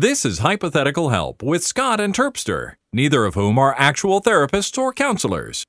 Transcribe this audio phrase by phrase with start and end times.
[0.00, 4.94] This is Hypothetical Help with Scott and Terpster, neither of whom are actual therapists or
[4.94, 5.66] counselors.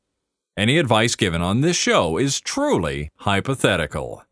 [0.56, 4.24] Any advice given on this show is truly hypothetical.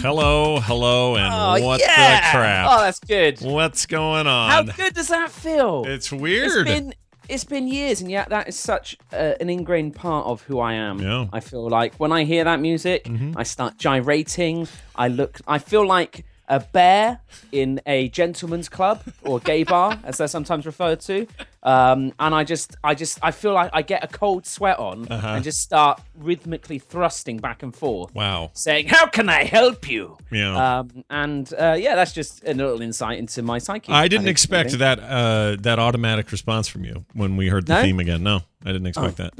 [0.00, 2.20] Hello, hello, and Oh, what yeah.
[2.30, 2.68] the crap?
[2.70, 3.40] Oh, that's good.
[3.40, 4.50] What's going on?
[4.50, 5.82] How good does that feel?
[5.84, 6.66] It's It's weird.
[6.66, 6.94] been
[7.28, 10.74] it's been years, and yet that is such uh, an ingrained part of who I
[10.74, 10.98] am.
[10.98, 11.06] Yeah.
[11.06, 11.34] Mm-hmm.
[11.34, 14.68] I feel like when I hear that music, I start gyrating.
[14.94, 15.40] I look.
[15.46, 17.20] I feel like a bear
[17.52, 21.26] in a gentleman's club or gay bar, as they're sometimes referred to.
[21.62, 25.08] Um, and I just, I just, I feel like I get a cold sweat on
[25.08, 25.26] Uh-huh.
[25.28, 28.14] and just start rhythmically thrusting back and forth.
[28.14, 28.50] wow.
[28.54, 30.78] Saying, "How can I help you?" Yeah.
[30.78, 33.92] Um, and uh, yeah, that's just a little insight into my psyche.
[33.92, 37.74] I didn't think, expect that uh, that automatic response from you when we heard the
[37.74, 37.82] No?
[37.82, 38.22] theme again.
[38.22, 39.32] No, I didn't expect that.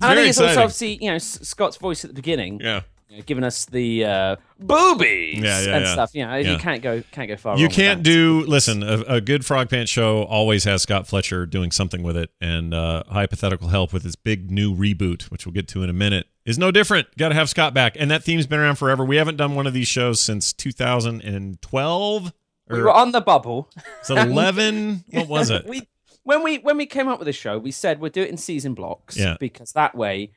[0.00, 2.80] I think it's also obviously you know Scott's voice at the beginning, Yeah.
[3.12, 5.92] You know, giving us the uh, boobies Yeah, yeah, and yeah.
[5.92, 6.14] stuff.
[6.14, 6.52] You know, Yeah.
[6.52, 7.58] you can't go can't go far.
[7.58, 8.42] You can't do.
[8.48, 12.30] Listen, a, a good Frog Pants show always has Scott Fletcher doing something with it,
[12.40, 15.92] and uh, hypothetical help with his big new reboot, which we'll get to in a
[15.92, 17.06] minute, is no different.
[17.18, 19.04] Got to have Scott back, and that theme's been around forever.
[19.04, 22.32] We haven't done one of these shows since 2012
[22.70, 23.68] We were on the bubble.
[24.00, 25.04] it's 11.
[25.10, 25.66] what was it?
[25.66, 25.86] we
[26.24, 28.36] when we when we came up with the show, we said we'll do it in
[28.36, 29.36] season blocks Yeah.
[29.38, 30.30] because that way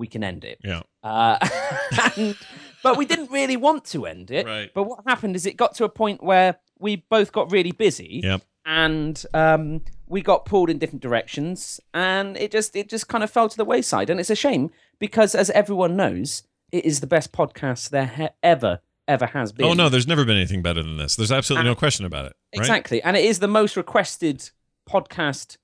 [0.00, 0.58] we can end it.
[0.64, 0.82] Yeah.
[1.04, 1.38] Uh,
[2.16, 2.36] and,
[2.82, 4.46] but we didn't really want to end it.
[4.46, 4.70] Right.
[4.74, 8.22] But what happened is it got to a point where we both got really busy.
[8.24, 8.42] Yep.
[8.66, 13.30] And um, we got pulled in different directions, and it just it just kind of
[13.30, 17.06] fell to the wayside, and it's a shame because, as everyone knows, it is the
[17.06, 19.64] best podcast there ha- ever ever has been.
[19.66, 21.16] Oh no, there's never been anything better than this.
[21.16, 22.34] There's absolutely no question about it.
[22.54, 22.60] Right?
[22.60, 24.50] Exactly, and it is the most requested
[24.88, 25.56] podcast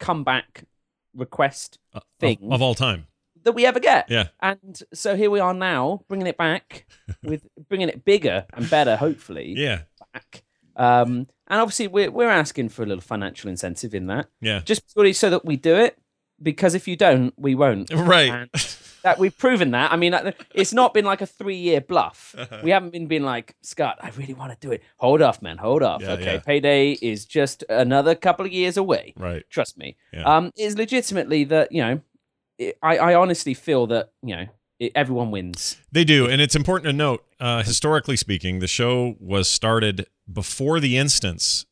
[0.00, 0.64] comeback
[1.14, 3.06] request Uh, Of, thing of all time.
[3.44, 4.10] That we ever get.
[4.10, 4.28] Yeah.
[4.40, 6.86] And so here we are now, bringing it back
[7.22, 9.54] with bringing it bigger and better, hopefully.
[9.56, 9.82] Yeah.
[10.12, 10.42] Back.
[10.76, 14.60] Um, and obviously, we're we're asking for a little financial incentive in that, Yeah.
[14.64, 15.98] just purely so that we do it.
[16.42, 17.90] Because if you don't, we won't.
[17.94, 18.30] Right.
[18.30, 18.50] And
[19.04, 19.92] that we've proven that.
[19.92, 20.14] I mean,
[20.54, 22.34] it's not been like a three-year bluff.
[22.42, 22.60] Uh-huh.
[22.64, 24.82] We haven't been being like, Scott, I really want to do it.
[24.96, 25.58] Hold off, man.
[25.58, 26.02] Hold off.
[26.02, 26.40] Yeah, okay, yeah.
[26.40, 29.12] payday is just another couple of years away.
[29.16, 29.44] Right.
[29.50, 29.96] Trust me.
[30.12, 30.22] Yeah.
[30.24, 32.00] Um, it's legitimately that you know,
[32.82, 34.46] I I honestly feel that you know
[34.94, 35.76] everyone wins.
[35.90, 40.80] They do, and it's important to note, uh, historically speaking, the show was started before
[40.80, 41.66] the instance,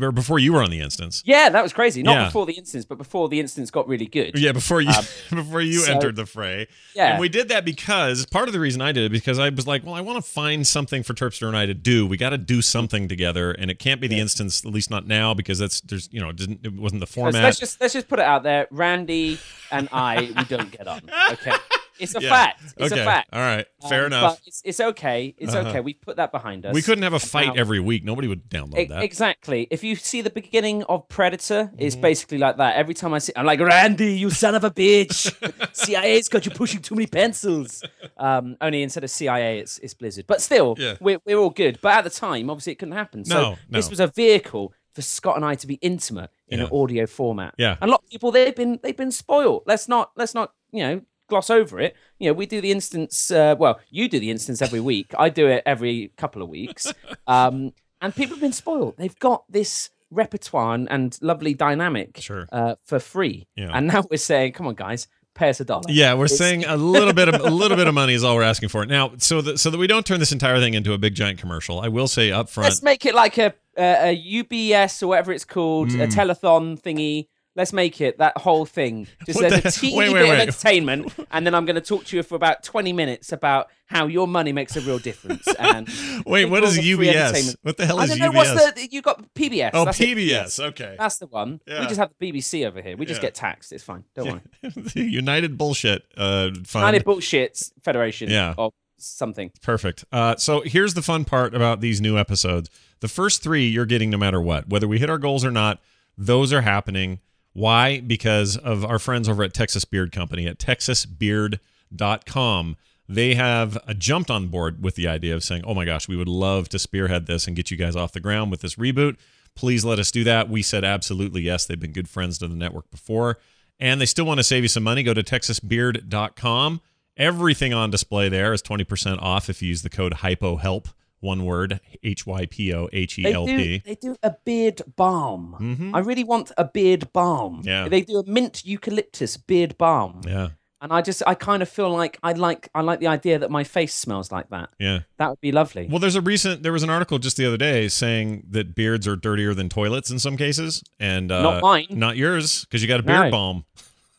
[0.00, 1.22] or before you were on the instance.
[1.26, 2.02] Yeah, that was crazy.
[2.02, 2.24] Not Yeah.
[2.26, 4.38] before the instance, but before the instance got really good.
[4.38, 5.04] Yeah, before you Um,
[5.36, 6.66] before you so- entered the fray.
[6.94, 7.12] Yeah.
[7.12, 9.66] And we did that because part of the reason I did it because I was
[9.66, 12.06] like, well, I want to find something for Terpster and I to do.
[12.06, 15.06] We got to do something together, and it can't be the instance, at least not
[15.06, 17.42] now, because that's there's you know it didn't it wasn't the format.
[17.42, 18.68] let's just let's just put it out there.
[18.70, 19.38] Randy
[19.70, 21.02] and I, we don't get on.
[21.32, 21.52] Okay,
[21.98, 22.28] it's a Yeah.
[22.28, 22.62] fact.
[22.76, 23.30] It's okay, a fact.
[23.32, 24.38] all right, fair Um, enough.
[24.38, 25.34] But it's, it's okay.
[25.38, 25.68] It's Uh-huh.
[25.70, 25.80] okay.
[25.80, 26.74] We put that behind us.
[26.74, 28.04] We couldn't have a fight every week.
[28.04, 29.02] Nobody would download E- that.
[29.02, 29.66] Exactly.
[29.70, 32.02] If you see the beginning of Predator, it's Mm-hmm.
[32.02, 32.76] basically like that.
[32.76, 35.32] Every time I see, I'm like, Randy, you son of a bitch!
[35.74, 37.82] CIA's got you pushing too many pencils.
[38.16, 40.26] Um, only instead of CIA, it's it's Blizzard.
[40.26, 40.94] But still, Yeah.
[41.00, 41.78] we're we're all good.
[41.82, 43.24] But at the time, obviously, it couldn't happen.
[43.24, 46.66] So No, this was a vehicle for Scott and I to be intimate in Yeah.
[46.66, 47.54] an audio format.
[47.56, 47.76] Yeah.
[47.80, 49.62] And a lot of people they've been they've been spoiled.
[49.66, 51.00] Let's not let's not you know
[51.32, 51.96] gloss over it.
[52.18, 53.30] You know, we do the instance.
[53.30, 55.08] Uh, well, you do the instance every week.
[55.18, 56.92] I do it every couple of weeks.
[57.26, 58.96] Um, and people have been spoiled.
[58.98, 62.46] They've got this repertoire and, and lovely dynamic Sure.
[62.52, 63.46] uh, for free.
[63.56, 63.70] Yeah.
[63.72, 65.84] And now we're saying, come on, guys, pay us a dollar.
[65.88, 68.36] Yeah, we're It's- saying a little bit of a little bit of money is all
[68.36, 69.12] we're asking for now.
[69.16, 71.80] So that so that we don't turn this entire thing into a big giant commercial,
[71.80, 72.66] I will say up front.
[72.66, 76.02] Let's make it like a, a, a UBS or whatever it's called, Mm.
[76.04, 77.28] a telethon thingy.
[77.54, 79.06] Let's make it that whole thing.
[79.26, 80.34] Just the- a teeny wait, wait, bit wait.
[80.34, 83.68] of entertainment, and then I'm going to talk to you for about 20 minutes about
[83.86, 85.46] how your money makes a real difference.
[85.58, 85.86] And
[86.26, 87.56] Wait, what is the UBS?
[87.62, 88.54] What the hell is I don't know UBS?
[88.54, 89.70] what's the you got PBS.
[89.74, 90.64] oh, that's it, PBS.
[90.68, 90.96] Okay.
[90.98, 91.60] That's the one.
[91.66, 91.80] Yeah.
[91.80, 92.96] We just have the BBC over here.
[92.96, 93.28] We just Yeah.
[93.28, 93.70] get taxed.
[93.72, 94.04] It's fine.
[94.16, 94.72] Don't worry.
[94.94, 96.50] United bullshit uh.
[96.74, 98.54] United Bullshit Federation Yeah.
[98.56, 99.50] of something.
[99.62, 100.04] Perfect.
[100.10, 102.70] Uh, so here's the fun part about these new episodes.
[103.00, 104.68] The first three you're getting no matter what.
[104.68, 105.80] Whether we hit our goals or not,
[106.16, 107.20] those are happening.
[107.52, 108.00] Why?
[108.00, 112.76] Because of our friends over at Texas Beard Company at texasbeard.com.
[113.08, 116.16] They have uh, jumped on board with the idea of saying, oh my gosh, we
[116.16, 119.18] would love to spearhead this and get you guys off the ground with this reboot.
[119.54, 120.48] Please let us do that.
[120.48, 121.66] We said absolutely yes.
[121.66, 123.38] They've been good friends to the network before.
[123.78, 125.02] And they still want to save you some money.
[125.02, 126.80] Go to texasbeard.com.
[127.18, 130.86] Everything on display there is 20% off if you use the code HYPOHELP
[131.22, 133.52] one word, H Y P O H E L P.
[133.52, 133.82] They do, P.
[133.86, 135.56] they do a beard balm.
[135.60, 135.94] Mhm.
[135.94, 137.62] I really want a beard balm.
[137.64, 137.88] Yeah.
[137.88, 140.20] They do a mint eucalyptus beard balm.
[140.26, 140.48] Yeah,
[140.80, 143.50] And I just I kind of feel like I like I like the idea that
[143.50, 144.70] my face smells like that.
[144.80, 145.00] yeah.
[145.18, 145.86] That would be lovely.
[145.88, 149.06] Well, there's a recent there was an article just the other day saying that beards
[149.06, 151.86] are dirtier than toilets in some cases, and uh, Not mine.
[151.90, 153.30] not yours, because you got a beard No.
[153.30, 153.64] balm.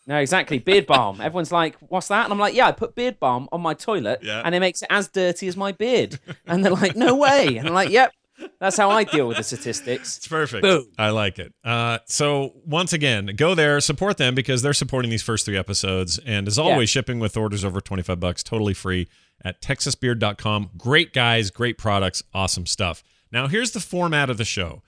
[0.06, 0.60] No, exactly.
[0.60, 1.22] Beard balm.
[1.22, 4.20] Everyone's like, "What's that?" And I'm like, "Yeah, I put beard balm on my toilet,
[4.22, 4.42] Yeah.
[4.44, 7.68] and it makes it as dirty as my beard." And they're like, "No way!" And
[7.68, 8.12] I'm like, "Yep,
[8.60, 10.62] that's how I deal with the statistics." It's perfect.
[10.64, 10.86] Boom.
[10.98, 11.54] I like it.
[11.64, 16.20] Uh, so once again, go there, support them because they're supporting these first three episodes,
[16.26, 19.08] and as always, shipping with orders over twenty five bucks, totally free
[19.46, 20.72] at texasbeard.com.
[20.78, 23.04] Great guys, great products, awesome stuff.
[23.32, 24.84] Now here's the format of the show.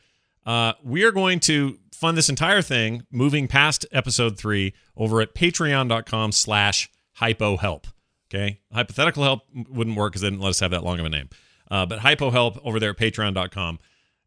[0.46, 5.34] Uh, we are going to fund this entire thing, moving past episode three, over at
[5.34, 7.88] patreon.com slash hypo help.
[8.30, 8.60] Okay.
[8.74, 11.30] Hypothetical help wouldn't work because they didn't let us have that long of a name.
[11.70, 13.80] Uh, but hypo help over there at patreon.com.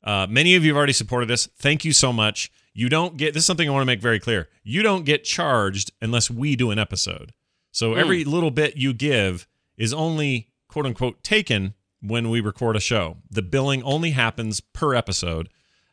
[0.03, 1.49] Uh, many of you have already supported us.
[1.59, 2.51] Thank you so much.
[2.73, 4.49] You don't get this is something I want to make very clear.
[4.63, 7.33] You don't get charged unless we do an episode.
[7.73, 12.81] So every little bit you give is only quote unquote taken when we record a
[12.81, 13.17] show.
[13.31, 15.49] The billing only happens per episode,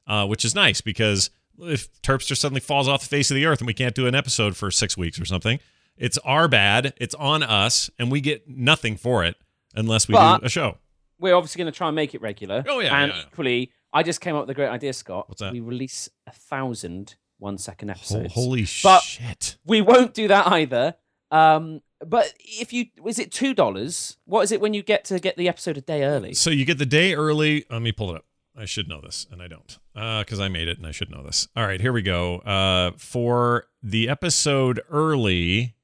[0.07, 1.30] uh, which is nice because
[1.60, 4.16] if Terpster suddenly falls off the face of the earth and we can't do an
[4.16, 5.60] episode for six weeks or something,
[5.98, 6.94] it's our bad.
[6.98, 9.36] It's on us, and we get nothing for it
[9.75, 10.78] unless we But- do a show.
[11.18, 12.66] We're obviously going to try and make it regular.
[12.68, 13.24] Oh, yeah, And yeah, yeah.
[13.31, 15.30] equally, I just came up with a great idea, Scott.
[15.30, 15.54] What's that?
[15.54, 18.34] We release a thousand one second Ho- episodes.
[18.34, 19.57] holy But- shit!
[19.66, 20.96] we won't do that either.
[21.31, 24.18] Um, but if you is it two dollars?
[24.25, 26.34] What is it when you get to get the episode a day early?
[26.34, 27.66] So you get the day early.
[27.69, 28.25] Let me pull it up.
[28.57, 31.24] I should know this, and I don't, because I made it, and I should know
[31.24, 31.48] this.
[31.56, 32.38] All right, here we go.
[32.40, 35.75] Uh, for the episode early,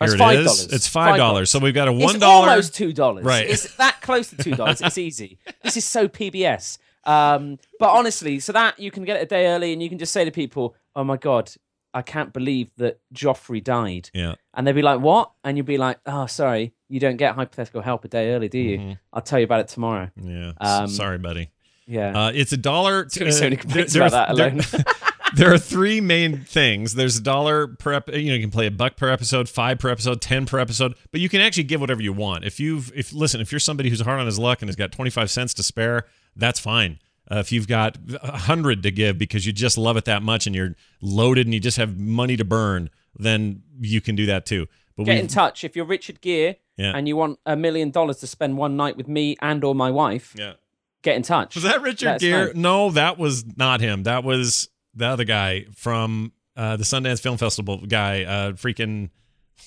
[0.00, 0.44] here That's it $5.
[0.44, 0.72] is.
[0.72, 1.50] It's five dollars.
[1.50, 2.50] So we've got a one dollar.
[2.50, 3.24] almost two dollars.
[3.24, 3.48] Right.
[3.50, 4.80] It's that close to two dollars.
[4.80, 5.38] it's easy.
[5.64, 6.78] This is so PBS.
[7.04, 9.98] Um, but honestly, so that you can get it a day early, and you can
[9.98, 11.50] just say to people, "Oh my god,
[11.94, 14.34] I can't believe that Joffrey died," Yeah.
[14.54, 17.80] and they'd be like, "What?" And you'd be like, "Oh, sorry, you don't get hypothetical
[17.82, 18.78] help a day early, do you?
[18.78, 18.98] Mhm.
[19.12, 20.52] I'll tell you about it tomorrow." Yeah.
[20.60, 21.48] Um, Sorry, buddy.
[21.88, 22.26] Yeah.
[22.26, 23.04] Uh, it's a dollar.
[23.04, 24.84] Gonna be so many uh, complaints there- about that there- alone.
[25.36, 26.94] there are three main things.
[26.94, 29.78] There's a dollar per ep- you know you can play a buck per episode, five
[29.78, 32.44] per episode, ten per episode, but you can actually give whatever you want.
[32.44, 34.92] If you've if listen, if you're somebody who's hard on his luck and has got
[34.92, 36.04] 25 cents to spare,
[36.36, 36.98] that's fine.
[37.30, 40.46] Uh, if you've got a hundred to give because you just love it that much
[40.46, 42.88] and you're loaded and you just have money to burn,
[43.18, 44.66] then you can do that too.
[44.96, 46.92] But Get we in touch if you're Richard Gere Yeah.
[46.96, 49.90] and you want a million dollars to spend one night with me and or my
[49.90, 50.34] wife.
[50.38, 50.54] yeah.
[51.02, 51.54] Get in touch.
[51.54, 52.46] Was that Richard That's Gere?
[52.46, 52.54] nice.
[52.54, 54.02] No, that was not him.
[54.02, 58.24] That was the other guy from uh, the Sundance Film Festival guy.
[58.24, 59.10] Uh, freaking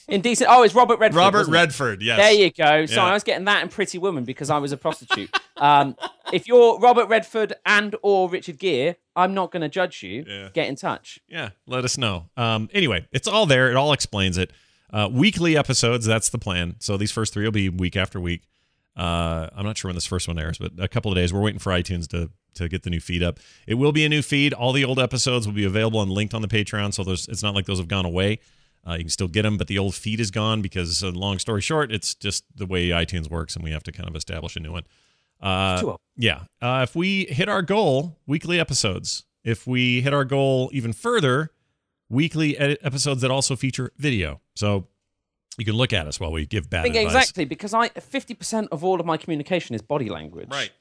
[0.07, 0.49] Indecent.
[0.51, 1.17] Oh, it's Robert Redford.
[1.17, 1.59] Robert wasn't it?
[1.59, 2.01] Redford.
[2.01, 2.17] Yes.
[2.19, 2.85] There you go.
[2.85, 3.11] Sorry, Yeah.
[3.11, 5.33] I was getting that and Pretty Woman because I was a prostitute.
[5.57, 5.95] um,
[6.33, 10.23] if you're Robert Redford and or Richard Gere, I'm not going to judge you.
[10.27, 10.49] Yeah.
[10.53, 11.19] Get in touch.
[11.27, 12.29] Yeah, let us know.
[12.37, 13.69] Um, anyway, it's all there.
[13.69, 14.51] It all explains it.
[14.91, 16.05] Uh, weekly episodes.
[16.05, 16.75] That's the plan.
[16.79, 18.43] So these first three will be week after week.
[18.95, 21.33] Uh, I'm not sure when this first one airs, but a couple of days.
[21.33, 23.39] We're waiting for iTunes to to get the new feed up.
[23.65, 24.53] It will be a new feed.
[24.53, 26.93] All the old episodes will be available and linked on the Patreon.
[26.93, 28.39] So there's, it's not like those have gone away.
[28.85, 31.39] Uh, you can still get them, but the old feed is gone because, uh, long
[31.39, 34.55] story short, it's just the way iTunes works, and we have to kind of establish
[34.55, 34.83] a new one.
[35.39, 36.41] Uh, yeah.
[36.61, 39.23] Uh, if we hit our goal, weekly episodes.
[39.43, 41.51] If we hit our goal even further,
[42.09, 44.41] weekly edit episodes that also feature video.
[44.55, 44.87] So
[45.57, 47.05] you can look at us while we give bad I advice.
[47.05, 50.49] exactly because I 50% of all of my communication is body language.
[50.51, 50.71] Right.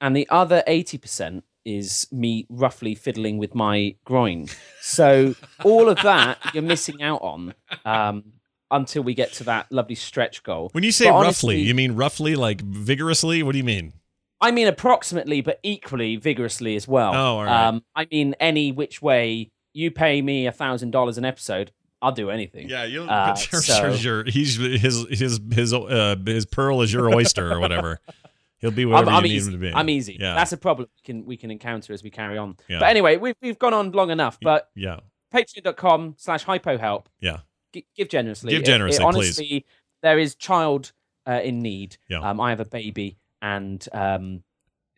[0.00, 4.46] and the other 80% is me roughly fiddling with my groin.
[4.82, 5.34] So
[5.64, 8.24] all of that you're missing out on um,
[8.70, 10.68] until we get to that lovely stretch goal.
[10.72, 13.42] When you say But roughly, honestly- you mean roughly, like vigorously?
[13.42, 13.92] What do you mean?
[14.40, 17.14] I mean approximately, but equally vigorously as well.
[17.14, 17.66] Oh, all right.
[17.68, 21.72] um, I mean any which way you pay me a thousand dollars an episode,
[22.02, 22.68] I'll do anything.
[22.68, 23.02] Yeah, you.
[23.02, 27.60] Uh, sure, so- sure, He's his his his uh, his pearl is your oyster or
[27.60, 28.00] whatever.
[28.58, 29.72] He'll be whatever I'm, I'm you need him to be.
[29.72, 30.16] I'm easy.
[30.18, 30.34] Yeah.
[30.34, 32.56] That's a problem we can we can encounter as we carry on.
[32.68, 32.78] Yeah.
[32.80, 34.38] But anyway, we've we've gone on long enough.
[34.40, 35.00] But yeah.
[35.34, 37.08] patreon.com slash hypo help.
[37.20, 37.38] Yeah.
[37.74, 38.50] G- give generously.
[38.50, 39.62] Give It- it generously, please.
[40.02, 40.92] there is child
[41.26, 41.98] uh, in need.
[42.08, 42.20] Yeah.
[42.20, 44.42] Um, I have a baby, and um,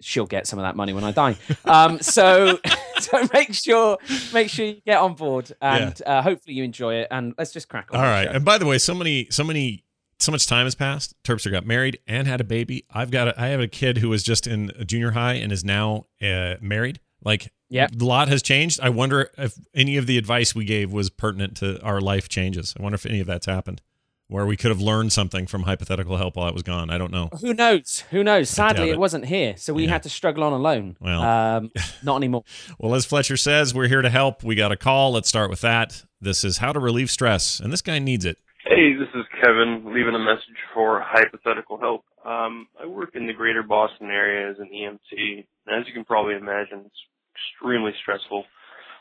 [0.00, 1.36] she'll get some of that money when I die.
[1.64, 2.58] um, so,
[3.00, 3.98] so make sure
[4.32, 7.08] make sure you get on board, and uh, hopefully you enjoy it.
[7.10, 8.00] And let's just crack on.
[8.00, 8.26] All right.
[8.26, 8.32] show.
[8.32, 9.84] And by the way, so many, so many,
[10.18, 11.14] so much time has passed.
[11.22, 12.84] Terpster got married and had a baby.
[12.90, 15.64] I've got, a, I have a kid who was just in junior high and is
[15.64, 17.00] now uh, married.
[17.24, 18.00] Like, Yep.
[18.00, 18.80] a lot has changed.
[18.80, 22.74] I wonder if any of the advice we gave was pertinent to our life changes.
[22.78, 23.82] I wonder if any of that's happened.
[24.28, 26.90] Where we could have learned something from hypothetical help while it was gone.
[26.90, 27.30] I don't know.
[27.40, 28.04] Who knows?
[28.10, 28.50] Who knows?
[28.50, 28.92] Sadly, it.
[28.92, 28.98] it.
[28.98, 29.90] wasn't here, so we Yeah.
[29.92, 30.96] had to struggle on alone.
[31.00, 31.22] Well.
[31.22, 31.70] um,
[32.02, 32.44] not anymore.
[32.78, 34.44] Well, as Fletcher says, we're here to help.
[34.44, 35.12] We got a call.
[35.12, 36.04] Let's start with that.
[36.20, 38.36] This is how to relieve stress, and this guy needs it.
[38.64, 42.04] Hey, this is Kevin leaving a message for hypothetical help.
[42.24, 46.04] Um, I work in the greater Boston area as an EMT, and as you can
[46.04, 47.00] probably imagine, it's
[47.34, 48.44] extremely stressful.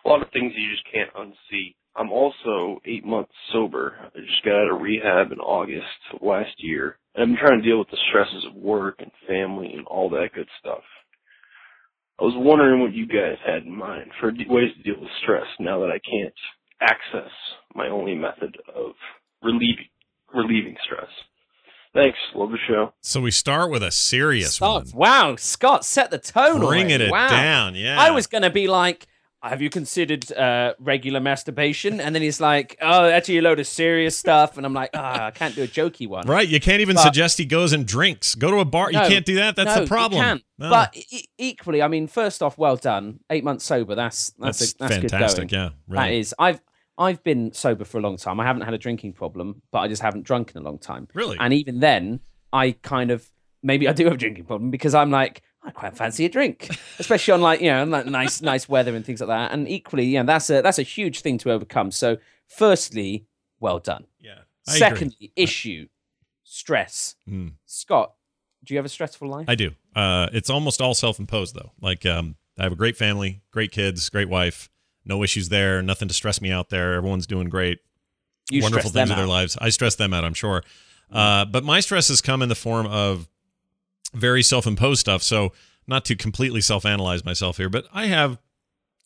[0.05, 1.75] A lot of things you just can't unsee.
[1.97, 3.95] I'm also eight months sober.
[3.99, 7.79] I just got out of rehab in August last year, and I'm trying to deal
[7.79, 10.83] with the stresses of work and family and all that good stuff.
[12.19, 15.45] I was wondering what you guys had in mind for ways to deal with stress
[15.59, 16.33] now that I can't
[16.81, 17.31] access
[17.73, 18.91] my only method of
[19.43, 19.89] relieving
[20.33, 21.09] relieving stress.
[21.93, 22.17] Thanks.
[22.35, 22.93] Love the show.
[23.01, 25.09] So we start with a serious Scott, one.
[25.09, 26.59] wow, Scott set the tone.
[26.59, 27.05] Bringing already.
[27.05, 27.29] it wow.
[27.29, 27.75] down.
[27.75, 27.99] Yeah.
[27.99, 29.07] I was going to be like,
[29.49, 31.99] have you considered uh, regular masturbation?
[31.99, 34.57] And then he's like, oh, actually a load of serious stuff.
[34.57, 36.27] And I'm like, ah, I can't do a jokey one.
[36.27, 36.47] Right.
[36.47, 38.35] You can't even But- suggest he goes and drinks.
[38.35, 38.91] Go to a bar.
[38.91, 39.03] No.
[39.03, 39.55] you can't do that.
[39.55, 40.19] That's no, the problem.
[40.19, 40.43] You can't.
[40.59, 40.69] No.
[40.69, 43.19] But e- equally, I mean, first off, well done.
[43.29, 43.95] Eight months sober.
[43.95, 45.49] That's that's that's, a, that's fantastic.
[45.49, 45.63] good going.
[45.63, 45.69] Yeah.
[45.95, 46.19] That Really.
[46.19, 46.35] is.
[46.39, 46.61] I've
[46.97, 48.39] I've been sober for a long time.
[48.39, 51.07] I haven't had a drinking problem, but I just haven't drunk in a long time.
[51.13, 51.37] Really?
[51.39, 53.29] And even then, I kind of
[53.61, 56.69] maybe I do have a drinking problem because I'm like I quite fancy a drink,
[56.97, 59.51] especially on like you know like nice nice weather and things like that.
[59.51, 61.91] And equally, yeah, that's a that's a huge thing to overcome.
[61.91, 63.27] So, firstly,
[63.59, 64.05] well done.
[64.19, 64.39] yeah.
[64.67, 64.79] I agree.
[64.79, 65.87] Secondly, issue
[66.43, 67.15] stress.
[67.29, 67.53] Mm.
[67.65, 68.13] Scott,
[68.63, 69.45] do you have a stressful life?
[69.47, 69.71] I do.
[69.95, 71.71] Uh, it's almost all self-imposed though.
[71.81, 74.69] Like um, I have a great family, great kids, great wife.
[75.05, 75.81] No issues there.
[75.81, 76.93] Nothing to stress me out there.
[76.95, 77.79] Everyone's doing great.
[78.51, 79.57] you wonderful things in their lives.
[79.59, 80.63] I stress them out, I'm sure.
[81.11, 83.29] Uh, but my stress has come in the form of
[84.13, 85.23] very self-imposed stuff.
[85.23, 85.53] So
[85.87, 88.37] not to completely self-analyze myself here, but I have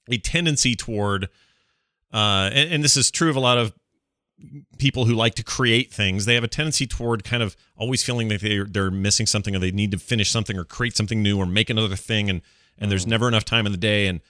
[0.09, 1.25] a tendency toward,
[2.13, 3.73] uh, and, and this is true of a lot of
[4.79, 6.25] people who like to create things.
[6.25, 9.59] They have a tendency toward kind of always feeling that they're they're missing something, or
[9.59, 12.41] they need to finish something, or create something new, or make another thing, and
[12.79, 14.21] and there's never enough time in the day, and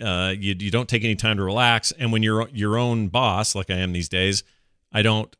[0.00, 1.92] uh, you you don't take any time to relax.
[1.92, 4.42] And when you're your own boss, like I am these days,
[4.90, 5.36] I don't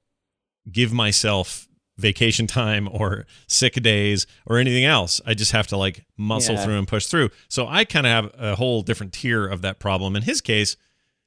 [0.70, 1.67] give myself
[1.98, 5.20] vacation time or sick days or anything else.
[5.26, 6.64] I just have to like muscle Yeah.
[6.64, 7.30] through and push through.
[7.48, 10.16] So I kind of have a whole different tier of that problem.
[10.16, 10.76] In his case,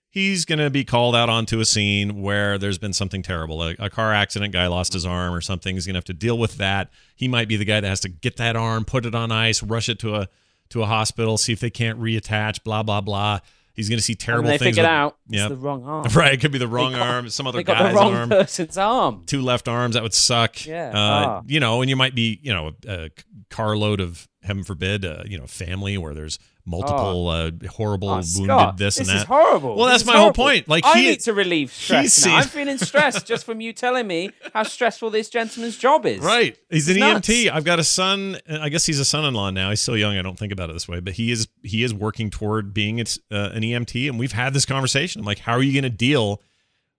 [0.09, 3.75] he's going to be called out onto a scene where there's been something terrible, a,
[3.79, 5.75] a car accident, guy lost his arm or something.
[5.75, 6.89] He's going to have to deal with that.
[7.15, 9.61] He might be the guy that has to get that arm, put it on ice,
[9.61, 10.29] rush it to a
[10.69, 13.39] to a hospital, see if they can't reattach, blah blah blah.
[13.81, 14.75] He's going to see And terrible they things.
[14.77, 16.05] figured with- out it's the wrong arm.
[16.15, 18.77] Right, it could be the wrong arm, some other They guy's the wrong arm person's
[18.77, 19.23] arm.
[19.25, 20.89] two left arms that would suck Yeah.
[20.89, 21.41] uh, Ah.
[21.47, 23.09] you know and you might be you know a, a
[23.49, 28.45] carload of heaven forbid uh, you know family where there's multiple uh, horrible Oh, wounded
[28.45, 29.75] Scott, this and is that horrible.
[29.75, 30.67] Well, This that's is my whole point.
[30.67, 32.25] Like, I he- need to relieve stress.
[32.25, 32.37] Now.
[32.37, 36.19] I'm feeling stressed just from you telling me how stressful this gentleman's job is.
[36.19, 37.27] right he's an nuts.
[37.27, 40.21] emt i've got a son i guess he's a son-in-law now he's still young i
[40.21, 43.17] don't think about it this way but he is he is working toward being it's,
[43.31, 45.95] uh, an emt and we've had this conversation i'm like how are you going to
[45.97, 46.41] deal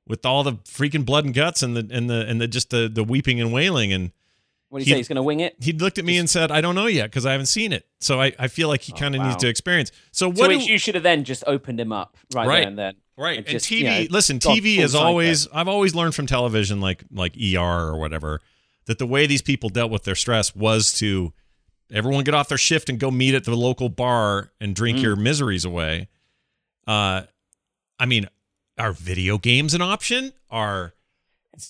[0.07, 2.89] with all the freaking blood and guts and the and the and the just the
[2.93, 4.11] the weeping and wailing and
[4.73, 4.97] What do you He- say?
[4.97, 5.55] He's going to wing it.
[5.61, 7.87] he looked at me and said, "I don't know yet because I haven't seen it."
[8.01, 9.29] So I, I feel like he kind of Oh, wow.
[9.31, 9.93] needs to experience.
[10.13, 10.49] So what?
[10.49, 12.67] To do- you should have then just opened him up right, Right.
[12.67, 12.95] and then.
[13.19, 13.37] right?
[13.37, 13.79] and And, just, TV.
[13.81, 15.47] you know, listen, TV is always.
[15.53, 18.41] I've always learned from television, like like ER or whatever,
[18.87, 21.35] that the way these people dealt with their stress was to
[21.93, 25.03] everyone get off their shift and go meet at the local bar and drink Mm.
[25.03, 26.09] your miseries away.
[26.87, 27.25] Uh,
[27.99, 28.27] I mean,
[28.79, 30.33] are video games an option?
[30.51, 30.95] Are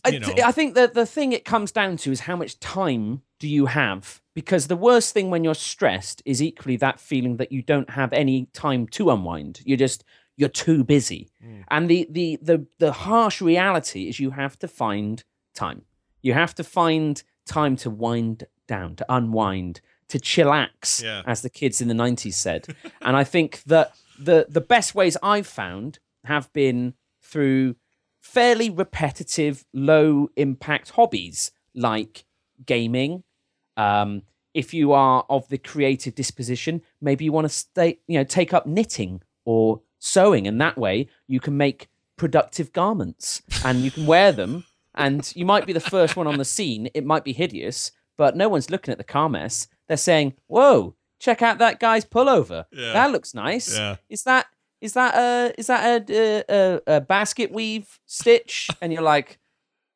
[0.07, 0.27] you know?
[0.27, 3.49] th- I think that the thing it comes down to is how much time do
[3.49, 4.21] you have?
[4.35, 8.13] Because the worst thing when you're stressed is equally that feeling that you don't have
[8.13, 9.61] any time to unwind.
[9.65, 10.05] You're just
[10.37, 11.31] you're too busy.
[11.45, 11.65] Mm.
[11.69, 15.23] And the the the the harsh reality is you have to find
[15.55, 15.83] time.
[16.23, 21.23] You have to find time to wind down, to unwind, to chillax, Yeah.
[21.27, 22.75] as the kids in the 90s said.
[23.03, 27.75] and I think that the the best ways I've found have been through
[28.23, 32.25] fairly repetitive, low impact hobbies like
[32.65, 33.25] gaming.
[33.77, 34.23] Um,
[34.55, 38.55] if you are of the creative disposition, maybe you want to stay, you know, take
[38.55, 44.07] up knitting or sewing, and that way you can make productive garments and you can
[44.07, 44.65] wear them.
[44.95, 46.89] And you might be the first one on the scene.
[46.95, 49.67] It might be hideous, but no one's looking at the car mess.
[49.89, 52.67] They're saying, "Whoa, check out that guy's pullover.
[52.73, 52.93] Yeah.
[52.93, 53.77] That looks nice.
[53.77, 53.97] Yeah.
[54.11, 54.47] Is that
[54.83, 59.39] is that a is that a, a, a, basket weave stitch?" and you're like,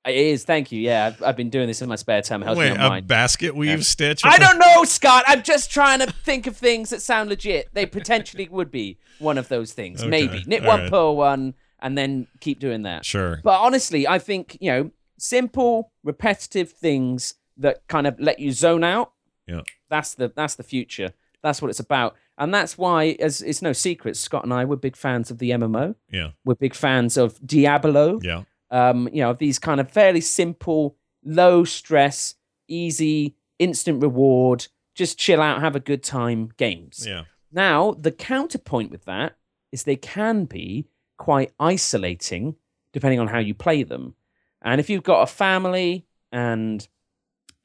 [0.06, 0.44] uh, "It is.
[0.44, 0.80] Thank you.
[0.80, 2.40] Yeah, I've, I've been doing this in my spare time.
[2.56, 4.22] Wait a mine." basket weave stitch?
[4.24, 5.24] I don't know, Scott.
[5.26, 7.68] I'm just trying to think of things that sound legit.
[7.74, 10.00] They potentially would be one of those things.
[10.00, 10.90] Okay, Maybe knit all one, right.
[10.90, 13.04] purl one, and then keep doing that.
[13.04, 13.40] Sure.
[13.42, 18.84] But honestly, I think you know simple, repetitive things that kind of let you zone
[18.84, 19.12] out.
[19.46, 19.62] Yeah.
[19.88, 21.12] That's the that's the future.
[21.42, 22.16] That's what it's about.
[22.38, 25.50] And that's why, as it's no secret, Scott and I were big fans of the
[25.50, 25.94] MMO.
[26.10, 26.30] Yeah.
[26.44, 28.20] We're big fans of Diablo.
[28.22, 28.42] Yeah.
[28.70, 32.34] Um, you know, these kind of fairly simple, low stress,
[32.68, 37.06] easy, instant reward, just chill out, have a good time games.
[37.06, 37.24] Yeah.
[37.52, 39.36] Now, the counterpoint with that
[39.72, 42.56] is they can be quite isolating
[42.92, 44.14] depending on how you play them.
[44.62, 46.86] And if you've got a family and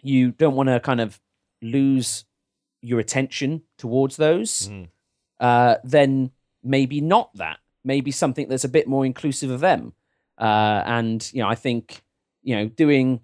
[0.02, 1.20] you don't want to kind of
[1.62, 2.26] lose
[2.82, 4.90] your attention towards those, Mhm.
[5.40, 6.32] uh, then
[6.64, 7.58] maybe not that.
[7.84, 9.94] Maybe something that's a bit more inclusive of them.
[10.38, 12.02] Uh, and, you know, I think,
[12.44, 13.22] you know, doing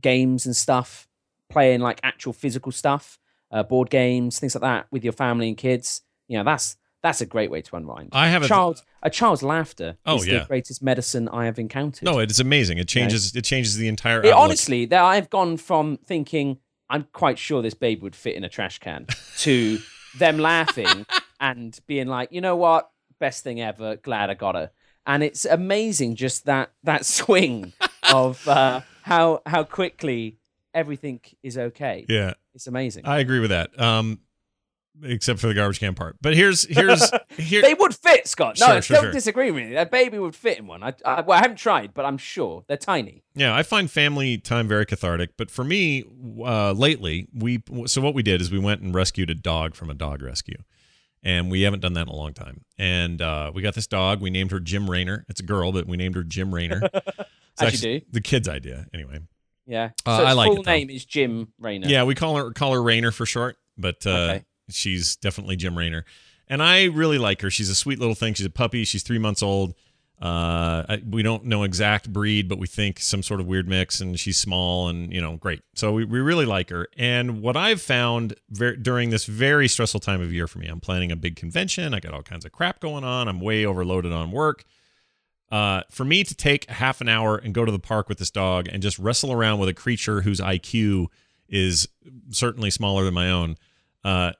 [0.00, 1.08] games and stuff,
[1.50, 3.18] playing like actual physical stuff,
[3.50, 7.20] uh, board games, things like that with your family and kids, you know, that's that's
[7.20, 8.08] a great way to unwind.
[8.12, 10.38] I have a child, a child's laughter Oh, is yeah.
[10.38, 12.02] the greatest medicine I have encountered.
[12.06, 12.78] No, it's amazing.
[12.78, 13.36] It changes.
[13.36, 14.22] It changes the entire.
[14.24, 16.60] It, honestly, that I've gone from thinking
[16.94, 19.08] I'm quite sure this baby would fit in a trash can
[19.38, 19.80] to
[20.16, 21.04] them laughing
[21.40, 23.96] and being like, you know what, best thing ever.
[23.96, 24.70] Glad I got her.
[25.04, 27.72] And it's amazing just that that swing
[28.12, 30.38] of uh, how how quickly
[30.72, 32.06] everything is okay.
[32.08, 33.06] Yeah, It's amazing.
[33.06, 33.76] I agree with that.
[33.78, 34.20] Um,
[35.02, 36.16] except for the garbage can part.
[36.22, 37.62] But here's here's here.
[37.62, 38.58] they would fit, Scott.
[38.60, 39.12] No, Sure, sure, don't sure.
[39.12, 39.72] disagree with me.
[39.74, 40.82] That baby would fit in one.
[40.82, 43.22] I, I, well, I haven't tried, but I'm sure they're tiny.
[43.34, 45.36] Yeah, I find family time very cathartic.
[45.36, 46.04] But for me,
[46.44, 49.90] uh, lately, we so what we did is we went and rescued a dog from
[49.90, 50.58] a dog rescue,
[51.22, 52.64] and we haven't done that in a long time.
[52.78, 54.20] And uh, we got this dog.
[54.20, 55.24] We named her Jim Raynor.
[55.28, 56.82] It's a girl, but we named her Jim Raynor.
[57.60, 58.06] As you do.
[58.10, 59.20] the kid's idea, anyway.
[59.66, 59.90] Yeah.
[60.04, 61.86] Uh, so I like full it, name is Jim Raynor.
[61.88, 64.44] Yeah, we call her call her Raynor for short, but uh, Okay.
[64.70, 66.04] She's definitely Jim Raynor,
[66.48, 67.50] and I really like her.
[67.50, 68.34] She's a sweet little thing.
[68.34, 68.84] She's a puppy.
[68.84, 69.74] She's three months old.
[70.22, 74.00] Uh, I, we don't know exact breed, but we think some sort of weird mix,
[74.00, 75.62] and she's small and you know great.
[75.74, 76.88] So we, we really like her.
[76.96, 80.80] And what I've found ver- during this very stressful time of year for me, I'm
[80.80, 81.92] planning a big convention.
[81.94, 83.28] I got all kinds of crap going on.
[83.28, 84.64] I'm way overloaded on work.
[85.50, 88.30] Uh, for me to take half an hour and go to the park with this
[88.30, 91.06] dog and just wrestle around with a creature whose IQ
[91.48, 91.86] is
[92.30, 93.56] certainly smaller than my own
[94.04, 94.32] uh,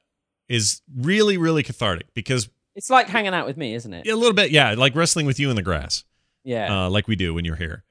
[0.49, 4.07] is really, really cathartic because It's like hanging out with me, isn't it?
[4.09, 6.05] a little bit, yeah, like wrestling with you in the grass,
[6.45, 6.87] Yeah.
[6.87, 7.85] uh, like we do when you're here.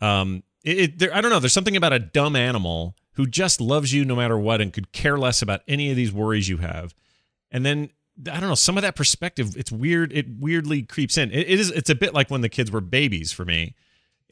[0.00, 1.38] Um, it, it, there, I don't know.
[1.40, 4.90] There's something about a dumb animal who just loves you no matter what and could
[4.92, 6.94] care less about any of these worries you have.
[7.50, 7.90] And then
[8.30, 9.56] I don't know some of that perspective.
[9.56, 10.12] It's weird.
[10.12, 11.30] It weirdly creeps in.
[11.30, 11.70] It, it is.
[11.70, 13.74] It's a bit like when the kids were babies for me.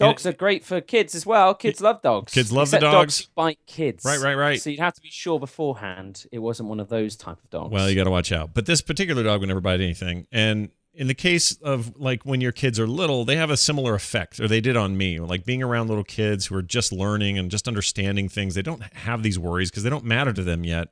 [0.01, 1.55] Dogs are great for kids as well.
[1.55, 2.33] Kids love dogs.
[2.33, 3.29] Kids love the Except dogs.
[3.35, 4.05] bite kids.
[4.05, 4.61] Right, right, right.
[4.61, 7.73] So you'd have to be sure beforehand it wasn't one of those type of dogs.
[7.73, 8.55] Well, you got to watch out.
[8.55, 10.27] But this particular dog would never bite anything.
[10.33, 13.95] And in the case of like when your kids are little, they have a similar
[13.95, 15.21] effect, or they did on me.
[15.21, 18.55] Like being around little kids who are just learning and just understanding things.
[18.55, 20.89] They don't have these worries because they don't matter to them yet.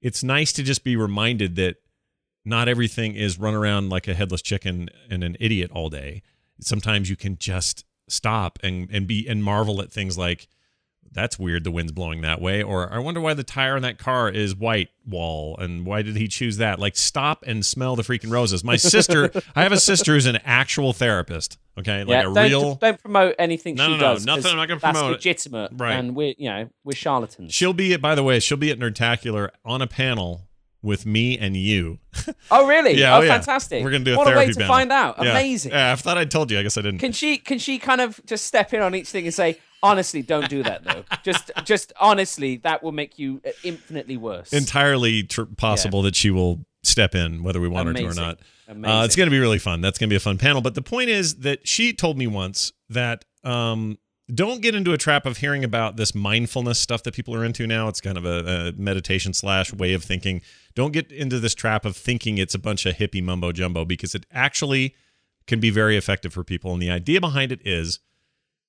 [0.00, 1.76] It's nice to just be reminded that
[2.44, 6.22] not everything is run around like a headless chicken and an idiot all day.
[6.60, 10.48] Sometimes you can just stop and and be and marvel at things like
[11.10, 13.98] that's weird the wind's blowing that way or i wonder why the tire on that
[13.98, 18.02] car is white wall and why did he choose that like stop and smell the
[18.02, 22.20] freaking roses my sister i have a sister who's an actual therapist okay like yeah,
[22.20, 24.26] a don't, real don't promote anything No, she no, no, does.
[24.26, 25.14] nothing 'cause I'm not gonna that's promote it.
[25.14, 25.92] legitimate, Right.
[25.94, 27.54] And we're you know we're charlatans.
[27.54, 30.47] she'll be at by the way she'll be at nerdtacular on a panel
[30.82, 31.98] with me and you
[32.50, 32.94] oh really?
[32.94, 33.32] Yeah, Oh, oh, yeah.
[33.34, 33.82] fantastic.
[33.82, 34.74] We're gonna do a what a way therapy to panel.
[34.74, 35.16] find out.
[35.22, 35.30] Yeah.
[35.32, 35.72] Amazing.
[35.72, 38.00] yeah i thought i told you i guess i didn't Can she can she kind
[38.00, 41.04] of just step in on each thing and say, honestly, don't do that though.
[41.24, 44.52] just just honestly, that will make you uh, infinitely worse.
[44.52, 48.38] entirely tr- possible that she will step in whether we want her to or not
[48.70, 48.84] Amazing.
[48.98, 49.80] Uh, it's going to be really fun.
[49.80, 50.60] That's going to be a fun panel.
[50.60, 53.96] But the point is that she told me once that um,
[54.32, 57.66] don't get into a trap of hearing about this mindfulness stuff that people are into
[57.66, 57.88] now.
[57.88, 60.42] It's kind of a, a meditation slash way of thinking.
[60.74, 64.14] Don't get into this trap of thinking it's a bunch of hippie mumbo jumbo because
[64.14, 64.94] it actually
[65.46, 66.72] can be very effective for people.
[66.72, 68.00] And the idea behind it is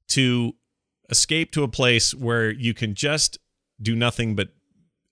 [0.09, 0.53] to
[1.09, 3.37] escape to a place where you can just
[3.81, 4.49] do nothing but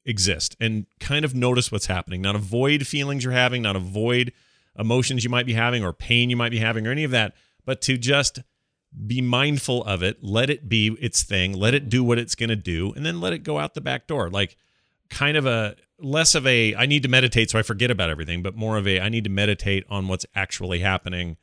[0.05, 4.31] exist and kind of notice what's happening, not avoid feelings you're having, not avoid
[4.79, 7.33] emotions you might be having or pain you might be having or any of that,
[7.65, 8.39] but to just
[9.05, 12.49] be mindful of it, let it be its thing, let it do what it's going
[12.49, 14.29] to do, and then let it go out the back door.
[14.29, 14.55] Like
[15.09, 18.41] kind of a less of a I need to meditate so I forget about everything,
[18.43, 21.37] but more of a I need to meditate on what's actually happening.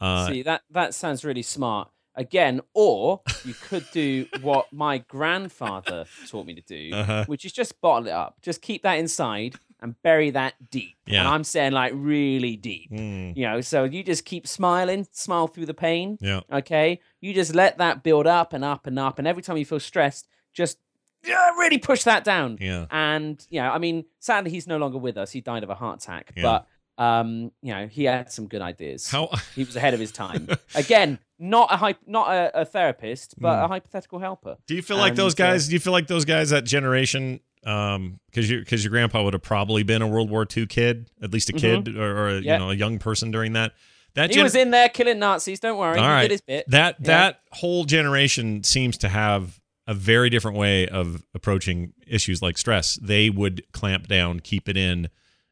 [0.00, 1.88] Uh, See that that sounds really smart.
[2.16, 7.24] Again, or you could do what my grandfather taught me to do, Uh-huh.
[7.26, 8.36] which is just bottle it up.
[8.40, 10.96] Just keep that inside and bury that deep.
[11.06, 11.20] Yeah.
[11.20, 12.90] And I'm saying like really deep.
[12.90, 16.18] Mm, You know, so you just keep smiling, smile through the pain.
[16.20, 16.40] yeah.
[16.52, 17.00] Okay.
[17.20, 19.18] You just let that build up and up and up.
[19.18, 20.78] And every time you feel stressed, just
[21.26, 22.58] yeah, really push that down.
[22.60, 22.86] Yeah.
[22.90, 25.32] And, you know, I mean, sadly, he's no longer with us.
[25.32, 26.32] He died of a heart attack.
[26.36, 26.42] Yeah.
[26.42, 26.66] But,
[27.02, 29.10] um, you know, he had some good ideas.
[29.10, 30.48] How He was ahead of his time.
[30.74, 33.64] Again, not a hype, not a, a therapist, but Mm.
[33.64, 34.58] a hypothetical helper.
[34.66, 35.66] do you feel like And, those uh, guys?
[35.68, 37.40] do you feel like those guys that generation?
[37.64, 41.08] Um, because you because your grandpa would have probably been a World War II kid,
[41.22, 42.54] at least a kid or, or a, Yeah.
[42.54, 43.72] you know a young person during that.
[44.14, 45.60] That He gen- was in there killing Nazis.
[45.60, 45.98] Don't worry.
[45.98, 46.22] All he right.
[46.22, 46.64] did his bit.
[46.68, 47.06] that Yeah.
[47.06, 52.96] that whole generation seems to have a very different way of approaching issues like stress.
[53.02, 55.08] They would clamp down, keep it in,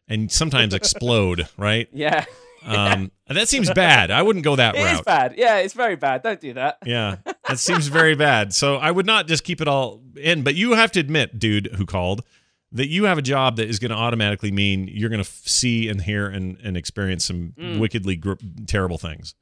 [0.09, 1.49] and sometimes explode.
[1.57, 1.89] Right?
[1.93, 2.25] Yeah.
[2.65, 4.11] Um, that seems bad.
[4.11, 4.91] I wouldn't go that It route.
[4.91, 5.35] It is bad.
[5.37, 6.23] Yeah, it's very bad.
[6.23, 6.79] Don't do that.
[6.87, 7.17] Yeah,
[7.49, 8.55] that seems very bad.
[8.55, 10.43] So I would not just keep it all in.
[10.43, 12.23] But you have to admit, dude who called,
[12.71, 15.43] that you have a job that is going to automatically mean you're going to f-
[15.45, 17.79] see and hear and, and experience some Mm.
[17.79, 18.35] wickedly gr-
[18.67, 19.35] terrible things.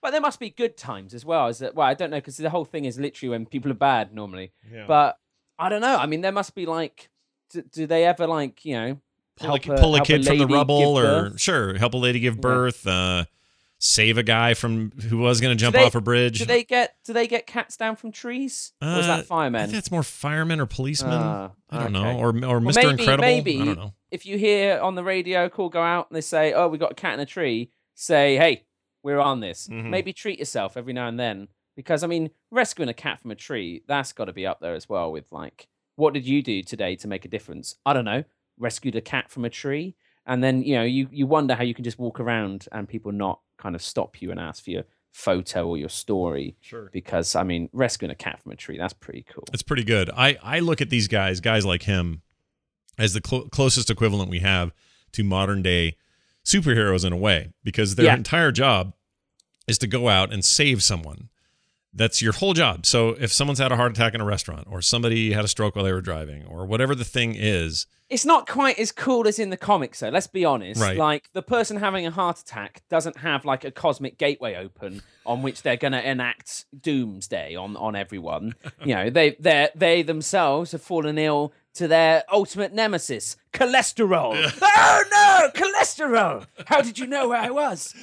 [0.00, 1.48] But there must be good times as well.
[1.48, 1.86] Is that well?
[1.86, 4.52] I don't know because the whole thing is literally when people are bad normally.
[4.72, 4.84] Yeah.
[4.86, 5.18] But
[5.58, 5.96] I don't know.
[5.96, 7.10] I mean, there must be like,
[7.50, 9.00] do, do they ever like you know
[9.36, 11.40] pull a, pull a kid from the rubble or birth?
[11.40, 12.40] sure help a lady give Yeah.
[12.40, 13.24] birth uh
[13.78, 16.64] save a guy from who was going to jump they- off a bridge Do they
[16.64, 18.72] get do they get cats down from trees?
[18.82, 19.62] or is Uh, that I firemen?
[19.62, 22.12] think that's more firemen or policemen Ah, i don't okay.
[22.12, 25.04] know or or mr maybe- incredible maybe- i don't know If you hear on the
[25.04, 27.70] radio call go out and they say, "Oh, we got a cat in a tree,"
[27.94, 28.64] say, "Hey,
[29.02, 29.90] we're on this." Mhm.
[29.90, 33.34] Maybe treat yourself every now and then because I mean, rescuing a cat from a
[33.34, 35.12] tree that's got to be up there as well.
[35.12, 37.76] With like, what did you do today to make a difference?
[37.84, 38.24] I don't know.
[38.58, 41.74] Rescued a cat from a tree, and then you know you you wonder how you
[41.74, 44.84] can just walk around and people not kind of stop you and ask for your
[45.12, 46.56] photo or your story.
[46.60, 46.88] Sure.
[46.92, 49.44] Because I mean, rescuing a cat from a tree that's pretty cool.
[49.52, 50.08] it's pretty good.
[50.16, 52.22] I i look at these guys guys like him
[52.96, 54.72] as the clo closest equivalent we have
[55.12, 55.96] to modern day
[56.44, 58.14] superheroes in a way because their Yeah.
[58.14, 58.94] entire job
[59.66, 61.28] is to go out and save someone.
[61.92, 62.86] That's your whole job.
[62.86, 65.74] So if someone's had a heart attack in a restaurant or somebody had a stroke
[65.76, 69.38] while they were driving or whatever the thing is It's not quite as cool as
[69.38, 70.08] in the comics, though.
[70.08, 70.80] Let's be honest.
[70.80, 70.96] Right.
[70.96, 75.42] Like the person having a heart attack doesn't have like a cosmic gateway open on
[75.42, 78.54] which they're going to enact doomsday on on everyone.
[78.84, 84.34] you know, they they they themselves have fallen ill to their ultimate nemesis, cholesterol.
[84.62, 86.46] oh no, cholesterol!
[86.66, 87.94] How did you know where I was?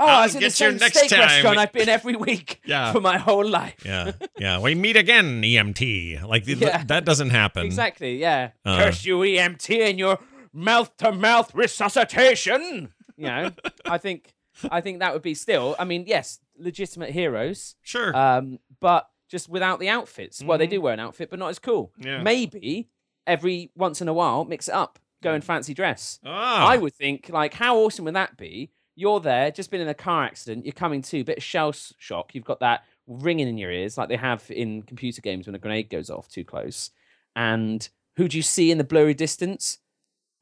[0.00, 1.20] Oh, I I'll was in the same steak time.
[1.20, 2.92] restaurant I've been every week Yeah.
[2.92, 3.82] for my whole life.
[3.84, 6.84] yeah yeah we meet again emt like Yeah.
[6.86, 8.50] that doesn't happen Exactly, yeah.
[8.64, 8.78] Uh.
[8.78, 10.18] Curse you, EMT, and your
[10.52, 12.92] mouth to mouth resuscitation.
[13.16, 13.50] You know,
[13.84, 14.32] I think
[14.70, 15.74] I think that would be still.
[15.78, 20.42] I mean, yes, legitimate heroes, sure um, but just without the outfits.
[20.42, 21.92] Well, they do wear an outfit, but not as cool.
[21.98, 22.06] Mm-hmm.
[22.08, 22.22] Yeah.
[22.22, 22.88] Maybe
[23.26, 26.18] every once in a while, mix it up, go in fancy dress.
[26.24, 28.70] ah, I would think, like, how awesome would that be?
[28.98, 32.34] You're there, just been in a car accident, you're coming to, bit of shell shock.
[32.34, 35.58] You've got that ringing in your ears, like they have in computer games when a
[35.58, 36.90] grenade goes off too close.
[37.36, 39.78] And who do you see in the blurry distance?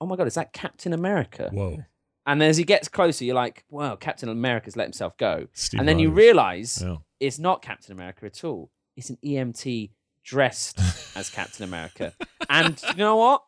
[0.00, 1.50] Oh my God, is that Captain America?
[1.52, 1.84] whoa
[2.24, 5.48] And then as he gets closer, you're like, wow, Captain America's let himself go.
[5.52, 6.96] Steve and then you realize yeah.
[7.20, 8.70] it's not Captain America at all.
[8.96, 9.90] It's an EMT
[10.24, 10.78] dressed
[11.14, 12.14] as Captain America.
[12.48, 13.42] And you know what?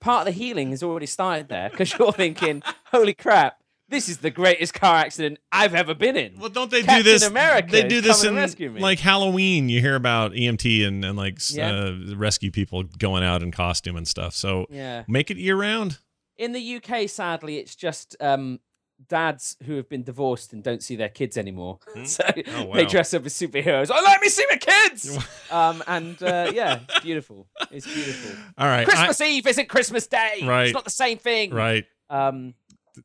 [0.00, 4.18] Part of the healing has already started there because you're thinking, holy crap, this is
[4.18, 6.38] the greatest car accident I've ever been in.
[6.38, 7.22] Well, don't they Captain do this?
[7.24, 8.34] In America they do this in
[8.80, 9.68] like Halloween.
[9.68, 11.70] You hear about EMT and, and like Yeah.
[11.70, 14.34] uh, rescue people going out in costume and stuff.
[14.34, 15.04] So Yeah.
[15.06, 15.98] make it year round.
[16.36, 18.60] In the UK, sadly, it's just um,
[19.08, 21.78] dads who have been divorced and don't see their kids anymore.
[22.04, 22.24] so
[22.56, 22.74] Oh, wow.
[22.74, 23.90] they dress up as superheroes.
[23.90, 25.16] Oh, let me see my kids!
[25.50, 27.46] um, and uh, yeah, it's beautiful.
[27.70, 28.36] It's beautiful.
[28.58, 30.40] All right, I- Christmas Eve isn't Christmas Day.
[30.44, 30.64] Right.
[30.64, 31.54] It's not the same thing.
[31.54, 31.84] right.
[32.10, 32.54] Um,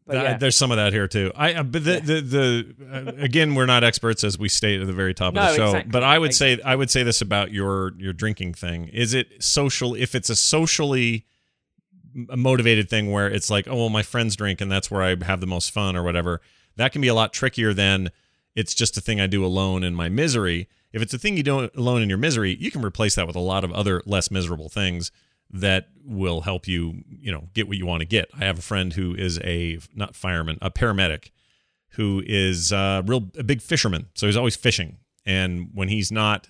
[0.10, 0.38] yeah.
[0.38, 1.32] There's some of that here too.
[1.36, 2.76] I uh, but the the, the
[3.20, 5.56] uh, again we're not experts as we state at the very top No, of the
[5.56, 5.66] show.
[5.68, 5.92] exactly.
[5.92, 8.88] But I would say I would say this about your your drinking thing.
[8.90, 9.94] Is it social?
[9.96, 11.26] If it's a socially
[12.14, 15.40] motivated thing where it's like, oh well, my friends drink and that's where I have
[15.40, 16.42] the most fun or whatever,
[16.76, 18.12] that can be a lot trickier than
[18.56, 20.68] it's just a thing I do alone in my misery.
[20.92, 23.36] If it's a thing you do alone in your misery, you can replace that with
[23.38, 25.12] a lot of other less miserable things
[25.54, 28.30] that will help you, you know, get what you want to get.
[28.34, 31.32] I have a friend who is a not fireman, a paramedic,
[31.90, 34.08] who is a real a big fisherman.
[34.16, 36.50] So he's always fishing, and when he's not,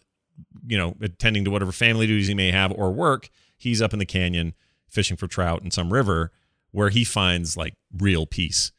[0.66, 4.00] you know, attending to whatever family duties he may have or work, he's up in
[4.00, 4.54] the canyon
[4.88, 6.32] fishing for trout in some river
[6.72, 8.72] where he finds like real peace.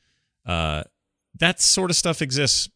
[0.46, 0.84] Uh,
[1.38, 2.68] that sort of stuff exists.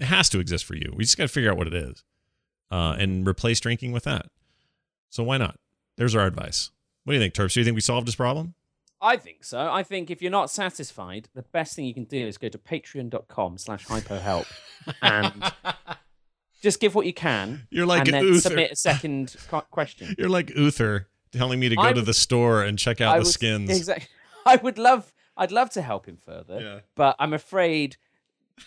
[0.00, 0.92] Has to exist for you.
[0.94, 2.04] We just got to figure out what it is,
[2.70, 4.26] uh, and replace drinking with that.
[5.08, 5.58] So why not?
[5.96, 6.70] There's our advice.
[7.06, 7.54] What do you think, Terps?
[7.54, 8.54] Do you think we solved this problem?
[9.00, 9.70] I think so.
[9.70, 12.58] I think if you're not satisfied, the best thing you can do is go to
[12.58, 14.46] patreon.com slash hypohelp
[15.02, 15.52] and
[16.62, 17.68] just give what you can.
[17.70, 18.40] You're like and then Uther.
[18.40, 19.36] submit a second
[19.70, 20.16] question.
[20.18, 23.14] You're like Uther telling me to go I to would- the store and check out
[23.14, 23.70] I the would- skins.
[23.70, 24.08] Exactly.
[24.46, 26.78] I would love I'd love to help him further, Yeah.
[26.96, 27.96] but I'm afraid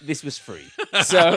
[0.01, 0.63] this was free.
[1.03, 1.35] So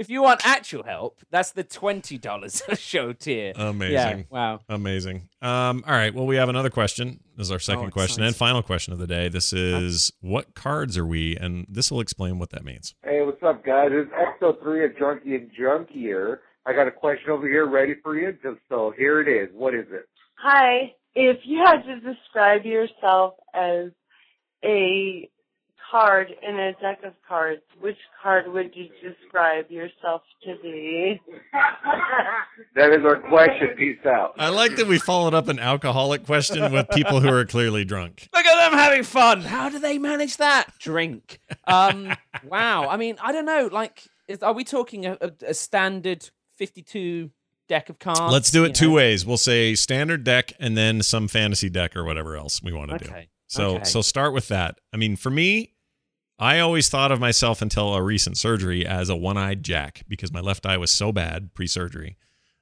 [0.00, 3.52] if you want actual help, that's the twenty dollars a show tier.
[3.54, 3.92] Amazing.
[3.94, 4.22] Yeah.
[4.30, 4.60] Wow.
[4.68, 5.28] Amazing.
[5.42, 6.14] Um, all right.
[6.14, 7.20] Well, we have another question.
[7.36, 9.28] This is our second Oh, question and final question of the day.
[9.28, 11.36] This is what cards are we?
[11.36, 12.94] And this will explain what that means.
[13.04, 13.90] Hey, what's up, guys?
[13.92, 14.10] It's
[14.40, 16.40] XO3 of Junkie and Junk here.
[16.66, 18.32] I got a question over here ready for you.
[18.42, 19.48] Just so here it is.
[19.54, 20.06] What is it?
[20.36, 20.94] Hi.
[21.14, 23.90] If you had to describe yourself as
[24.64, 25.28] a
[25.90, 31.20] card in a deck of cards, which card would you describe yourself to be?
[32.74, 33.68] That is our question.
[33.76, 34.34] Peace out.
[34.38, 38.28] I like that we followed up an alcoholic question with people who are clearly drunk.
[38.32, 39.40] Look at them having fun.
[39.40, 40.66] How do they manage that?
[40.78, 41.40] Drink.
[41.66, 42.14] Um,
[42.46, 42.88] wow.
[42.88, 43.68] I mean, I don't know.
[43.72, 47.30] Like, is, are we talking a, a, a standard 52
[47.68, 48.32] deck of cards?
[48.32, 48.94] Let's do it two know?
[48.94, 49.26] ways.
[49.26, 52.98] We'll say standard deck and then some fantasy deck or whatever else we want to
[52.98, 53.10] do.
[53.10, 53.28] Okay.
[53.48, 53.84] So okay.
[53.84, 54.78] so start with that.
[54.92, 55.72] I mean, for me,
[56.40, 60.40] I always thought of myself until a recent surgery as a one-eyed jack because my
[60.40, 62.16] left eye was so bad pre-surgery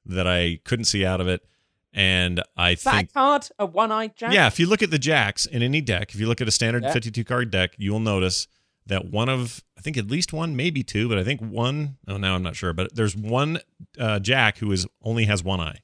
[0.04, 1.42] that I couldn't see out of it.
[1.94, 3.48] And I Is that think card?
[3.58, 4.32] A one-eyed jack?
[4.32, 6.50] Yeah, if you look at the jacks in any deck, if you look at a
[6.50, 6.92] standard Yeah.
[6.92, 8.48] 52 card deck, you will notice
[8.86, 12.16] that one of, I think at least one, maybe two, but I think one, oh,
[12.16, 13.60] now I'm not sure, but there's one
[13.98, 15.78] uh, jack who is only has one eye.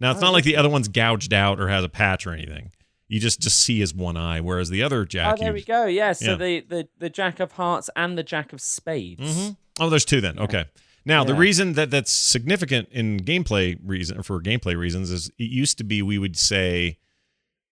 [0.00, 2.32] Now, it's Oh, not like the other one's gouged out or has a patch or
[2.32, 2.70] anything.
[3.08, 5.34] You just just see his one eye, whereas the other jack.
[5.34, 5.86] Oh, there we go.
[5.86, 6.12] Yeah.
[6.12, 6.34] So Yeah.
[6.36, 9.22] the, the the jack of hearts and the jack of spades.
[9.22, 9.56] Mhm.
[9.80, 10.38] Oh, there's two then.
[10.38, 10.66] Okay.
[11.04, 15.78] Now the reason that that's significant in gameplay reason for gameplay reasons is it used
[15.78, 16.98] to be we would say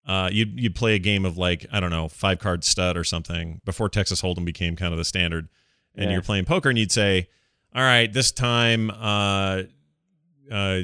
[0.06, 3.04] uh, you'd you'd play a game of like I don't know five card stud or
[3.04, 5.48] something before Texas Hold'em became kind of the standard,
[5.94, 6.12] and Yeah.
[6.12, 7.28] you're playing poker and you'd say,
[7.74, 9.64] all right, this time uh,
[10.50, 10.80] uh,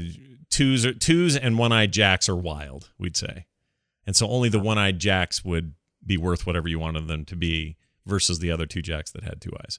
[0.51, 2.91] twos are, twos and one eyed jacks are wild.
[2.99, 3.47] We'd say,
[4.07, 7.37] and so only the one eyed jacks would be worth whatever you wanted them to
[7.37, 9.79] be versus the other two jacks that had two eyes.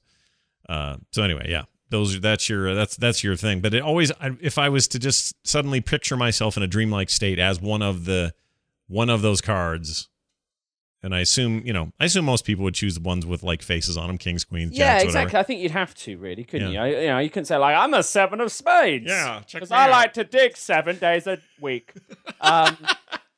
[0.70, 3.60] Uh, so anyway, yeah, those that's your that's that's your thing.
[3.60, 7.40] But it always, if I was to just suddenly picture myself in a dreamlike state
[7.40, 8.34] as one of the
[8.88, 10.08] one of those cards,
[11.02, 13.62] and I assume you know, I assume most people would choose the ones with like
[13.62, 15.26] faces on them, kings, queens, Yeah, jacks, exactly.
[15.26, 15.38] whatever.
[15.40, 16.86] I think you'd have to, really, couldn't Yeah.
[16.86, 16.96] you?
[16.98, 19.06] I, you know, you couldn't say like I'm a seven of spades.
[19.08, 19.90] Yeah, because I out.
[19.92, 21.92] like to dig seven days a week.
[22.40, 22.78] Um,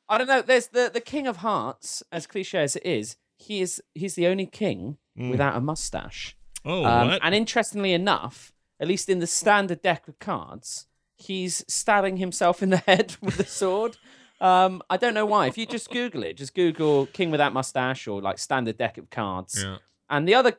[0.08, 0.42] I don't know.
[0.42, 3.16] There's the the King of Hearts, as cliche as it is.
[3.38, 5.30] He is he's the only king Mm.
[5.30, 6.36] without a mustache.
[6.62, 7.20] Oh, Um, what?
[7.22, 12.68] and interestingly enough, at least in the standard deck of cards, he's stabbing himself in
[12.68, 13.96] the head with a sword.
[14.42, 15.46] Um, I don't know why.
[15.46, 19.08] If you just Google it, just Google King without mustache or like standard deck of
[19.08, 19.78] cards, yeah.
[20.10, 20.58] and the other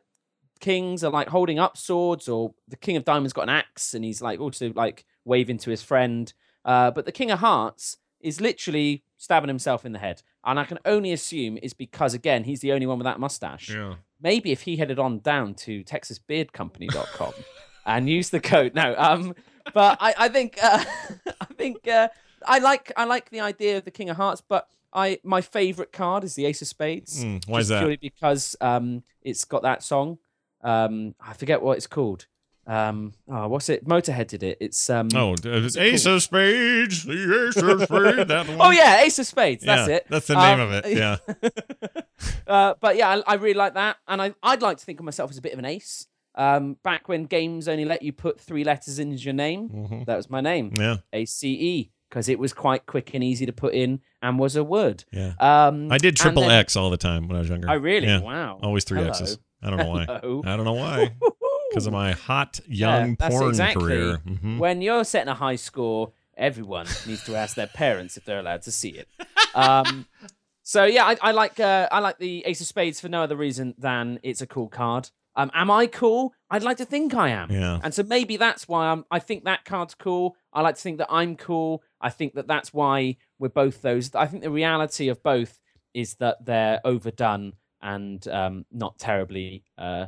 [0.60, 4.04] kings are like holding up swords, or the King of Diamonds got an axe and
[4.04, 6.34] he's like also like waving to his friend.
[6.66, 10.66] Uh, but the King of Hearts is literally stabbing himself in the head, and I
[10.66, 13.70] can only assume is because again he's the only one with that mustache.
[13.70, 13.96] Yeah.
[14.30, 17.34] maybe if he headed on down to texasbeardcompany.com
[17.86, 18.76] and used the code.
[18.76, 19.34] No um
[19.74, 20.84] but i i think uh,
[21.42, 22.08] i think uh,
[22.46, 25.92] i like i like the idea of the king of hearts but i my favorite
[25.92, 27.24] card is the ace of spades.
[27.24, 27.80] Mm, why is that?
[27.80, 30.18] purely because um it's got that song.
[30.64, 32.28] Um i forget what it's called
[32.68, 36.16] um oh what's it motorhead did it it's um Oh, it's Ace called?
[36.18, 38.28] of Spades, the Ace of Spades.
[38.28, 38.58] That one.
[38.60, 40.98] oh yeah ace of spades that's Yeah, it That's the name Um, of it.
[40.98, 41.18] Yeah.
[42.48, 45.06] uh, but yeah, I, I really like that, and I, I'd like to think of
[45.06, 46.08] myself as a bit of an ace.
[46.36, 50.06] Um, back when games only let you put three letters in as your name, Mhm.
[50.06, 50.98] that was my name, Yeah.
[51.14, 54.56] A C E, because it was quite quick and easy to put in, and was
[54.56, 55.04] a word.
[55.12, 55.34] Yeah.
[55.40, 57.70] Um, I did triple then- X all the time when I was younger.
[57.70, 58.08] i really?
[58.08, 58.20] Yeah.
[58.22, 58.60] Wow.
[58.62, 59.10] Always three Hello.
[59.10, 59.40] X's.
[59.64, 60.06] I don't know why.
[60.22, 60.42] Hello.
[60.46, 61.16] I don't know why.
[61.70, 63.84] Because of my hot Yeah, young that's porn exactly.
[63.84, 64.22] career.
[64.26, 64.58] Mhm.
[64.58, 68.62] When you're setting a high score, everyone needs to ask their parents if they're allowed
[68.64, 69.08] to see it.
[69.56, 70.06] Um,
[70.64, 73.36] so yeah, I, I like uh, I like the Ace of Spades for no other
[73.36, 75.10] reason than it's a cool card.
[75.36, 76.34] Um, am I cool?
[76.50, 77.52] I'd like to think I am.
[77.52, 77.80] Yeah.
[77.84, 79.06] And so maybe that's why I'm.
[79.12, 80.36] I think that card's cool.
[80.54, 81.84] I like to think that I'm cool.
[82.02, 84.14] I think that that's why we're both those.
[84.16, 85.60] I think the reality of both
[85.94, 90.08] is that they're overdone and um, not terribly uh,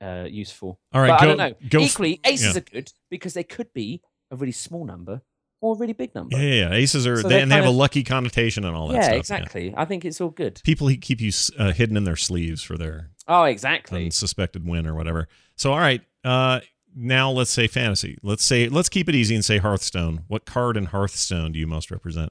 [0.00, 0.80] uh, useful.
[0.92, 1.68] All right, but go- I don't know.
[1.68, 2.58] go Equally, aces yeah.
[2.58, 5.22] are good because they could be a really small number
[5.60, 6.36] or a really big number.
[6.36, 6.74] Yeah, yeah, yeah.
[6.74, 9.02] Aces are, So they, and they have kind a lucky connotation and all that yeah,
[9.02, 9.16] stuff.
[9.16, 9.74] exactly.
[9.76, 10.60] I think it's all good.
[10.64, 14.10] People keep you uh, hidden in their sleeves for their Oh, exactly.
[14.10, 15.28] suspected win or whatever.
[15.56, 16.00] So, all right.
[16.24, 16.60] Uh,
[16.96, 18.18] now let's say fantasy.
[18.22, 20.24] Let's say let's keep it easy and say Hearthstone.
[20.28, 22.30] What card in Hearthstone do you most represent?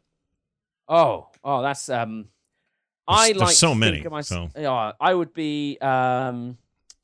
[0.88, 2.26] Oh, oh, that's um.
[3.08, 4.50] I there's like so many, my, so.
[4.58, 5.78] Yeah, I would be.
[5.80, 6.58] Um,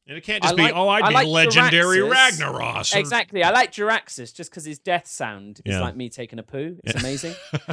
[0.08, 2.40] And it can't I just be, like- oh, I'd I be like legendary Jaraxxus.
[2.40, 2.96] Ragnaros.
[2.96, 3.44] or- exactly.
[3.44, 5.82] I like Jaraxxus just because his death sound is Yeah.
[5.82, 6.78] like me taking a poo.
[6.84, 7.00] It's Yeah.
[7.00, 7.34] amazing.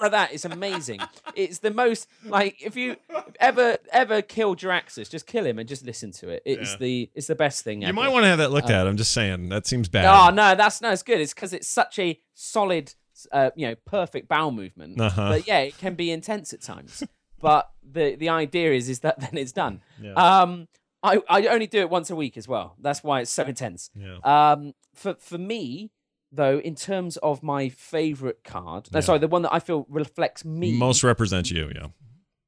[0.00, 0.32] like that.
[0.32, 1.00] It's amazing.
[1.34, 2.96] It's the most like if you
[3.40, 6.42] ever ever kill Jaraxxus, just kill him and just listen to it.
[6.44, 6.76] It's Yeah.
[6.78, 7.82] the it's the best thing.
[7.84, 7.88] Ever.
[7.90, 8.86] You might want to have that looked Uh, at.
[8.86, 9.48] I'm just saying.
[9.48, 10.04] That seems bad.
[10.04, 11.20] Oh no, that's no, it's good.
[11.20, 12.94] It's because it's such a solid,
[13.32, 15.00] uh, you know, perfect bowel movement.
[15.00, 15.30] Uh-huh.
[15.30, 17.02] But yeah, it can be intense at times.
[17.40, 19.80] but the the idea is is that then it's done.
[20.00, 20.12] Yeah.
[20.14, 20.68] Um,
[21.02, 22.74] I I only do it once a week as well.
[22.80, 23.90] That's why it's so intense.
[23.94, 24.18] yeah.
[24.24, 25.90] Um, for for me
[26.32, 30.44] though, in terms of my favorite card, no, sorry, the one that I feel reflects
[30.44, 31.86] me Most represents you, yeah.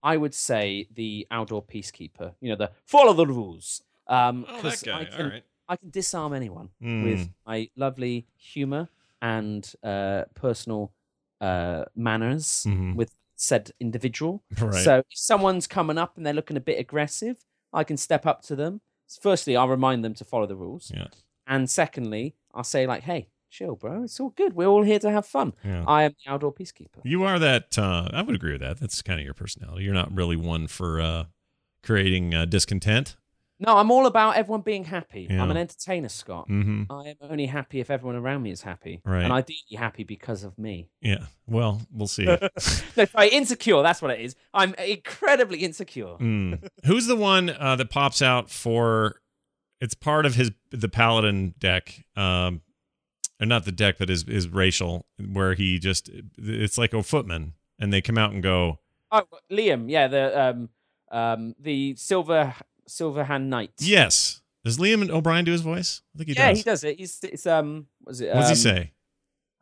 [0.02, 2.34] I would say the Aldor Peacekeeper.
[2.40, 3.82] You know, the follow the rules.
[4.06, 5.00] Um, Oh, that guy.
[5.00, 5.44] I can, All right.
[5.68, 7.04] I can disarm anyone Mm.
[7.04, 8.88] with my lovely humor
[9.22, 10.92] and uh, personal
[11.40, 12.96] uh, manners Mhm.
[12.96, 14.42] with said individual.
[14.60, 14.74] Right.
[14.74, 17.38] So if someone's coming up and they're looking a bit aggressive,
[17.72, 18.80] I can step up to them.
[19.20, 20.92] Firstly, I'll remind them to follow the rules.
[20.94, 21.08] Yeah.
[21.46, 24.04] And secondly, I'll say like, "Hey, chill, bro.
[24.04, 24.54] It's all good.
[24.54, 25.54] We're all here to have fun.
[25.64, 25.84] Yeah.
[25.86, 27.78] I am the Aldor Peacekeeper." You are that.
[27.78, 28.78] Uh, I would agree with that.
[28.78, 29.84] That's kind of your personality.
[29.84, 31.24] You're not really one for uh,
[31.82, 33.16] creating uh, discontent.
[33.60, 35.28] No, I'm all about everyone being happy.
[35.30, 35.42] Yeah.
[35.42, 36.46] I'm an entertainer, Scott.
[36.48, 39.02] hmm I am only happy if everyone around me is happy.
[39.04, 39.22] Right.
[39.22, 40.88] And ideally happy because of me.
[41.02, 41.26] Yeah.
[41.46, 42.24] Well, we'll see.
[42.96, 43.82] no, sorry, insecure.
[43.82, 44.34] That's what it is.
[44.54, 46.16] I'm incredibly insecure.
[46.18, 46.66] Mm.
[46.86, 49.20] Who's the one uh, that pops out for?
[49.80, 52.62] It's part of his the paladin deck, um,
[53.40, 57.54] or not the deck, but his his racial, where he just it's like a footman,
[57.78, 58.78] and they come out and go,
[59.12, 59.90] Oh, Liam.
[59.90, 60.68] Yeah, the um
[61.10, 62.54] um the silver
[62.90, 63.72] silver hand knight.
[63.78, 64.42] yes.
[64.62, 66.02] Does Liam O'Brien do his voice?
[66.14, 66.58] I think he yeah, does.
[66.58, 66.98] he does it.
[66.98, 68.34] He's it's um what is it?
[68.34, 68.92] What does he um, say?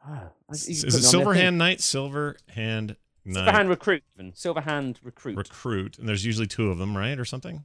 [0.04, 1.34] I- Is it putting on their Silver.
[1.34, 1.80] Hand Knight?
[1.80, 4.02] Silver Hand Knight Silver hand recruit.
[4.18, 5.36] Even silver hand recruit.
[5.36, 7.64] recruit, and there's usually two of them, right, or something?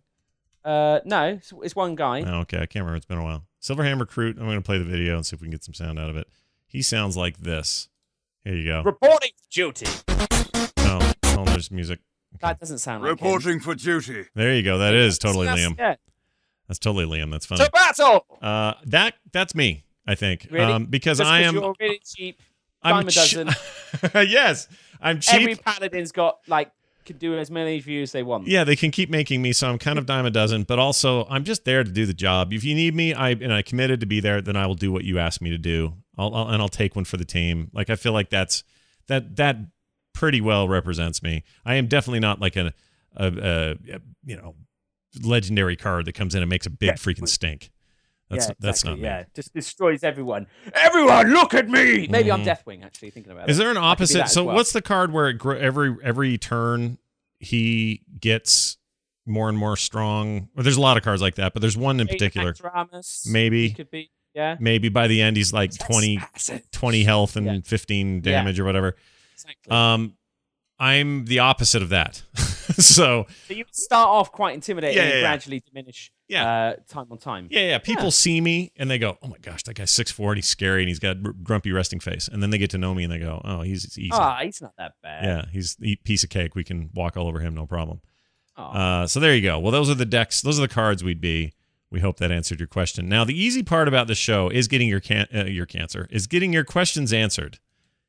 [0.66, 2.22] uh, no, it's, it's one guy.
[2.22, 2.98] Oh, okay, I can't remember.
[2.98, 3.46] It's been a while.
[3.60, 4.38] Silver Hand recruit.
[4.38, 6.10] I'm going to play the video and see if we can get some sound out
[6.10, 6.28] of it.
[6.68, 7.88] He sounds like this.
[8.44, 8.84] Here you go.
[8.84, 9.86] Reporting duty.
[10.10, 12.00] Oh, oh, there's music.
[12.42, 13.16] That doesn't sound like him.
[13.16, 14.26] Reporting for duty.
[14.36, 14.78] There you go.
[14.78, 15.78] That is totally That's- Liam.
[15.78, 15.96] Yeah.
[16.68, 17.30] That's totally Liam.
[17.32, 17.66] That's funny.
[17.66, 18.26] To battle.
[18.42, 19.84] Uh, that that's me.
[20.08, 20.48] I think.
[20.50, 20.72] Really?
[20.72, 21.56] Um, because Just I 'cause am.
[21.56, 22.42] You're really cheap.
[22.82, 23.50] I'm dime a dozen.
[24.30, 24.68] yes,
[25.02, 25.36] I'm cheap.
[25.42, 26.72] Every paladin's got like
[27.06, 28.48] can do as many views they want.
[28.48, 30.64] Yeah, they can keep making me, so I'm kind of dime a dozen.
[30.64, 32.54] But also, I'm just there to do the job.
[32.54, 34.92] If you need me, I and I committed to be there, then I will do
[34.92, 35.94] what you ask me to do.
[36.18, 37.70] I'll, I'll and I'll take one for the team.
[37.74, 38.64] Like I feel like that's
[39.08, 39.58] that that
[40.14, 41.44] pretty well represents me.
[41.66, 42.74] I am definitely not like a
[43.16, 44.56] a, a, a you know
[45.22, 46.94] legendary card that comes in and makes a big Yeah.
[46.94, 47.72] freaking stink.
[48.30, 49.04] That's yeah, that's not me.
[49.04, 50.48] Yeah, just destroys everyone.
[50.74, 52.08] Everyone, look at me.
[52.08, 52.46] Maybe I'm Mhm.
[52.46, 52.84] Deathwing.
[52.84, 53.52] Actually, thinking about it.
[53.52, 54.28] Is there an I could be opposite?
[54.30, 54.56] So well.
[54.56, 56.98] what's the card where it gr- every every turn
[57.40, 58.78] he gets
[59.26, 60.50] more and more strong?
[60.56, 62.56] Well, there's a lot of cards like that, but there's one in particular.
[63.26, 63.72] Maybe.
[63.72, 64.10] could be.
[64.34, 66.20] Yeah, Maybe by the end he's like 20,
[66.72, 67.60] 20 health and Yeah.
[67.64, 68.22] 15 Yeah.
[68.22, 68.96] damage or whatever.
[69.46, 69.72] Exactly.
[69.76, 70.16] Um,
[70.80, 72.24] I'm the opposite of that.
[72.36, 75.22] so so you start off quite intimidating Yeah, and yeah, yeah.
[75.22, 76.12] gradually diminish.
[76.28, 76.50] Yeah.
[76.52, 77.48] uh, time on time.
[77.52, 77.78] yeah, yeah.
[77.78, 78.10] People Yeah.
[78.10, 80.82] see me and they go, "Oh my gosh, that guy's six four and he's scary
[80.82, 83.12] and he's got r- grumpy resting face." And then they get to know me and
[83.14, 84.10] they go, "Oh, he's easy.
[84.12, 85.24] Ah, he's not that bad.
[85.24, 86.56] yeah, he's a piece of cake.
[86.56, 88.02] We can walk all over him, no problem."
[88.58, 89.02] Aw.
[89.04, 89.60] Uh, so there you go.
[89.60, 90.42] Well, those are the decks.
[90.42, 91.54] Those are the cards we'd be.
[91.92, 93.08] We hope that answered your question.
[93.08, 96.26] Now, the easy part about the show is getting your can- uh, your cancer is
[96.26, 97.60] getting your questions answered.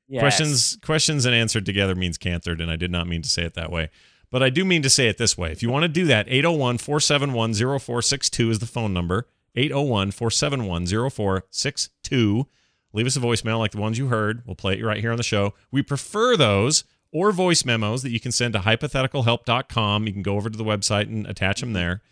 [0.09, 0.21] Yes.
[0.21, 3.55] Questions questions and answered together means cancered, and I did not mean to say it
[3.55, 3.90] that way.
[4.31, 5.53] But I do mean to say it this way.
[5.53, 9.29] If you want to do that, 801 471 0462 is the phone number.
[9.55, 12.47] 801 471 0462.
[12.93, 14.43] Leave us a voicemail like the ones you heard.
[14.47, 15.55] We'll play it right here on the show.
[15.71, 20.07] We prefer those or voice memos that you can send to hypotheticalhelp.com.
[20.07, 22.03] You can go over to the website and attach them there.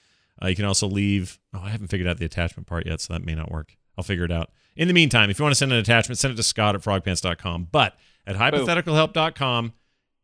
[0.41, 1.41] Uh, you can also leave.
[1.53, 3.77] Oh, I haven't figured out the attachment part yet, so that may not work.
[3.99, 4.51] I'll figure it out.
[4.77, 6.81] In the meantime, if you want to send an attachment, send it to Scott at
[6.83, 7.69] frogpants.com.
[7.71, 7.95] But
[8.27, 9.73] at hypotheticalhelp.com,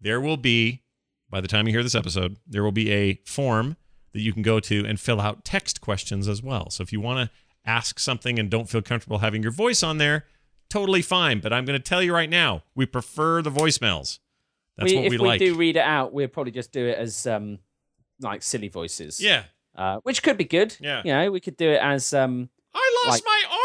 [0.01, 0.83] there will be,
[1.31, 3.77] by the time you hear this episode, there will be a form
[4.13, 6.71] that you can go to and fill out text questions as well.
[6.71, 7.37] So if you want to
[7.69, 10.25] ask something and don't feel comfortable having your voice on there,
[10.71, 11.41] totally fine.
[11.41, 14.19] But I'm going to tell you right now, we prefer the voicemails.
[14.77, 15.39] That's what we, what if we, we like.
[15.41, 17.59] do read it out, we'll probably just do it as um,
[18.21, 19.21] like silly voices.
[19.21, 19.43] yeah.
[19.77, 20.77] uh, which could be good.
[20.81, 21.03] Yeah.
[21.05, 22.49] you know, we could do it as um.
[22.75, 23.59] I lost Like- my arm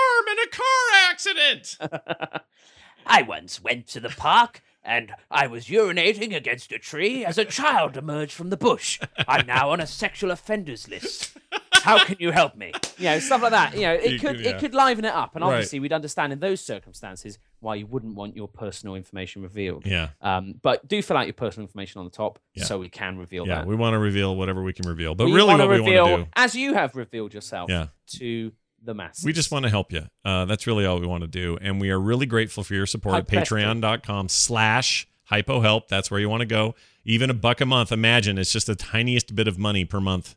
[0.43, 1.77] a car accident.
[3.05, 7.45] I once went to the park and I was urinating against a tree as a
[7.45, 8.99] child emerged from the bush.
[9.27, 11.37] I'm now on a sexual offenders list.
[11.73, 12.71] How can you help me?
[12.97, 13.75] you know, stuff like that.
[13.75, 14.51] You know, it You could could- yeah.
[14.51, 15.51] it could liven it up, and Right.
[15.51, 19.85] obviously we'd understand in those circumstances why you wouldn't want your personal information revealed.
[19.85, 20.09] Yeah.
[20.21, 22.63] Um, but do fill out your personal information on the top Yeah.
[22.65, 23.67] so we can reveal Yeah, that.
[23.67, 25.13] we want to reveal whatever we can reveal.
[25.13, 27.87] But really, wanna what we reveal, want to do, as you have revealed yourself, Yeah.
[28.19, 28.53] to
[28.83, 29.23] the masses.
[29.25, 30.07] we just want to help you.
[30.25, 31.57] Uh, that's really all we want to do.
[31.61, 35.87] And we are really grateful for your support at patreon.com slash hypohelp.
[35.87, 36.75] That's where you want to go.
[37.05, 37.91] Even a buck a month.
[37.91, 40.35] Imagine it's just the tiniest bit of money per month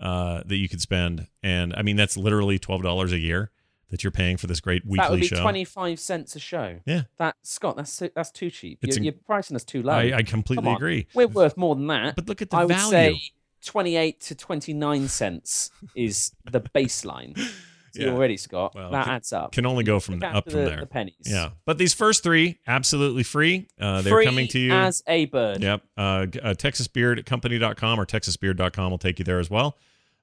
[0.00, 1.26] uh, that you could spend.
[1.42, 3.50] And I mean, that's literally $12 a year
[3.90, 5.40] that you're paying for this great that would weekly be show.
[5.42, 6.80] twenty five cents a show.
[6.86, 7.02] Yeah.
[7.18, 8.80] That Scott, that's that's too cheap.
[8.82, 9.92] You're, in- you're pricing us too low.
[9.92, 11.06] I, I completely agree.
[11.14, 12.16] We're worth more than that.
[12.16, 12.90] But look at the I would value.
[12.90, 13.20] say
[13.64, 17.38] twenty eight to twenty nine cents is the baseline.
[17.96, 18.10] See Yeah.
[18.10, 18.74] already, Scott.
[18.74, 19.52] Well, that can- adds up.
[19.52, 20.80] Can only go from up from the, there.
[20.80, 21.14] The pennies.
[21.24, 21.50] Yeah.
[21.64, 23.66] But these first three, absolutely free.
[23.80, 24.72] Uh, they're Free coming to you.
[24.72, 25.62] as a bird.
[25.62, 25.82] Yep.
[25.96, 26.24] Uh, uh,
[26.54, 29.76] TexasBeardCompany.com or TexasBeard.com will take you there as well.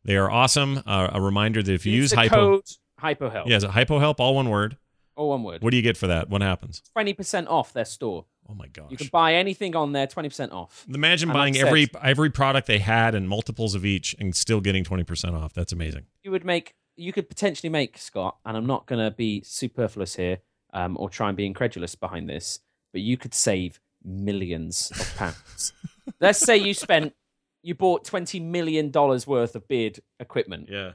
[0.05, 0.81] They are awesome.
[0.85, 2.63] Uh, a reminder that if you use, the Hypo, code
[3.01, 3.47] HypoHelp.
[3.47, 4.77] yeah, is it Hypo Help, all one word.
[5.15, 5.61] All one word.
[5.61, 6.29] What do you get for that?
[6.29, 6.81] What happens?
[6.93, 8.25] Twenty percent off their store.
[8.49, 8.87] Oh my gosh!
[8.89, 10.07] You can buy anything on there.
[10.07, 10.85] Twenty percent off.
[10.93, 14.83] Imagine and buying every every product they had and multiples of each, and still getting
[14.83, 15.53] twenty percent off.
[15.53, 16.05] That's amazing.
[16.23, 16.73] You would make.
[16.95, 20.39] You could potentially make Scott, and I'm not going to be superfluous here,
[20.73, 22.59] um, or try and be incredulous behind this,
[22.91, 25.73] but you could save millions of pounds.
[26.19, 27.13] Let's say you spent,
[27.61, 30.67] you bought twenty million dollars worth of beard equipment.
[30.69, 30.91] Yeah.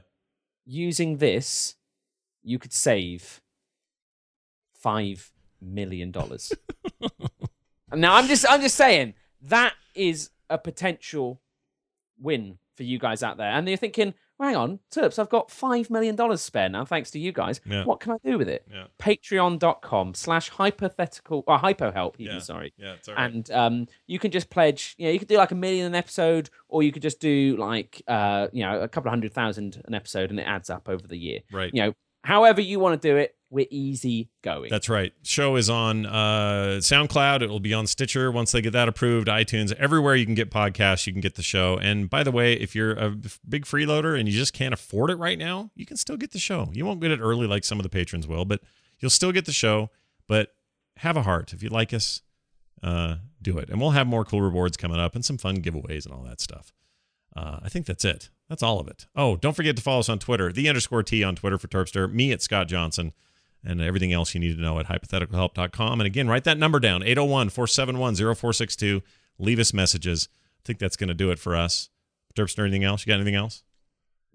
[0.65, 1.75] Using this,
[2.43, 3.41] you could save
[4.73, 5.31] five
[5.61, 6.53] million dollars.
[7.93, 11.41] now I'm just I'm just saying that is a potential
[12.17, 13.51] win for you guys out there.
[13.51, 17.19] And you're thinking, hang on, Terps, I've got five million dollars spare now, thanks to
[17.19, 17.59] you guys.
[17.65, 17.83] Yeah.
[17.85, 18.65] What can I do with it?
[18.71, 18.85] Yeah.
[18.99, 22.41] Patreon.com slash hypothetical or hypohelp, even Yeah.
[22.41, 22.73] sorry.
[22.77, 22.93] Yeah.
[22.93, 23.31] It's all right.
[23.31, 24.95] And um, you can just pledge.
[24.97, 27.55] You know, you could do like a million an episode, or you could just do
[27.57, 30.89] like uh, you know, a couple of hundred thousand an episode, and it adds up
[30.89, 31.39] over the year.
[31.51, 31.71] right.
[31.73, 34.69] You know, however you want to do it, we're easy going.
[34.69, 35.11] That's right.
[35.23, 37.41] Show is on uh, SoundCloud.
[37.41, 39.27] It will be on Stitcher once they get that approved.
[39.27, 41.77] iTunes, everywhere you can get podcasts, you can get the show.
[41.77, 43.09] And by the way, if you're a
[43.47, 46.39] big freeloader and you just can't afford it right now, you can still get the
[46.39, 46.69] show.
[46.73, 48.61] You won't get it early like some of the patrons will, but
[48.99, 49.89] you'll still get the show.
[50.27, 50.49] But
[50.97, 51.53] have a heart.
[51.53, 52.21] If you like us,
[52.83, 53.69] uh, do it.
[53.69, 56.39] And we'll have more cool rewards coming up and some fun giveaways and all that
[56.39, 56.71] stuff.
[57.35, 58.29] Uh, I think that's it.
[58.47, 59.07] That's all of it.
[59.15, 62.11] Oh, don't forget to follow us on Twitter, the underscore T on Twitter for Terpster,
[62.11, 63.13] me at Scott Johnson
[63.63, 65.99] and everything else you need to know at hypotheticalhelp.com.
[66.01, 69.01] And again, write that number down 801 471 0462.
[69.37, 70.27] Leave us messages.
[70.31, 71.89] I think that's going to do it for us.
[72.35, 73.05] Terpster, anything else?
[73.05, 73.63] You got anything else?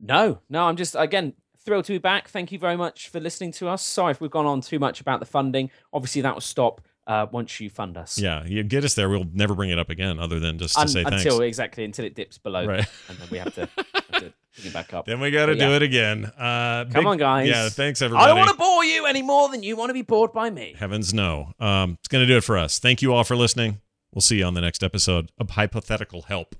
[0.00, 2.28] No, no, I'm just again thrilled to be back.
[2.28, 3.84] Thank you very much for listening to us.
[3.84, 5.70] Sorry if we've gone on too much about the funding.
[5.92, 8.18] Obviously, that will stop uh, once you fund us.
[8.18, 9.08] Yeah, you get us there.
[9.08, 11.22] We'll never bring it up again other than just to Un- say thanks.
[11.24, 12.86] until exactly until it dips below, Right.
[13.08, 14.32] and then we have to, have to
[14.72, 15.06] back up.
[15.06, 15.76] Then we got to do yeah.
[15.76, 16.24] it again.
[16.24, 17.48] Uh, Come big- on, guys.
[17.48, 18.24] Yeah, thanks, everybody.
[18.24, 20.50] I don't want to bore you any more than you want to be bored by
[20.50, 20.74] me.
[20.78, 21.52] Heavens no.
[21.58, 22.78] Um, it's going to do it for us.
[22.78, 23.80] Thank you all for listening.
[24.14, 26.54] We'll see you on the next episode of Hypothetical Help.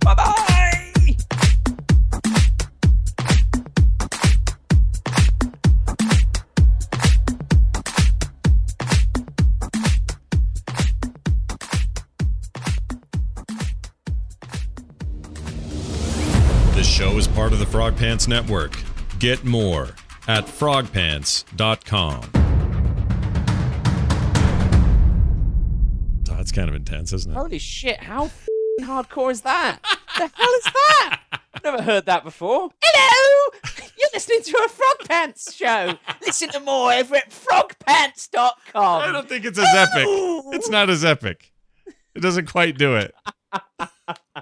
[0.00, 0.34] Bye bye.
[17.72, 18.78] Frog Pants Network.
[19.18, 19.94] Get more
[20.28, 22.30] at frogpants.com.
[26.30, 27.34] Oh, that's kind of intense, isn't it?
[27.34, 27.98] Holy shit!
[27.98, 29.78] How f***ing hardcore is that?
[30.18, 31.20] the hell is that?
[31.64, 32.68] Never heard that before.
[32.82, 33.58] Hello,
[33.98, 35.94] you're listening to a Frog Pants show.
[36.20, 38.52] Listen to more over at frogpants.com.
[38.74, 40.04] I don't think it's as epic.
[40.54, 41.50] It's not as epic.
[42.14, 43.14] It doesn't quite do it.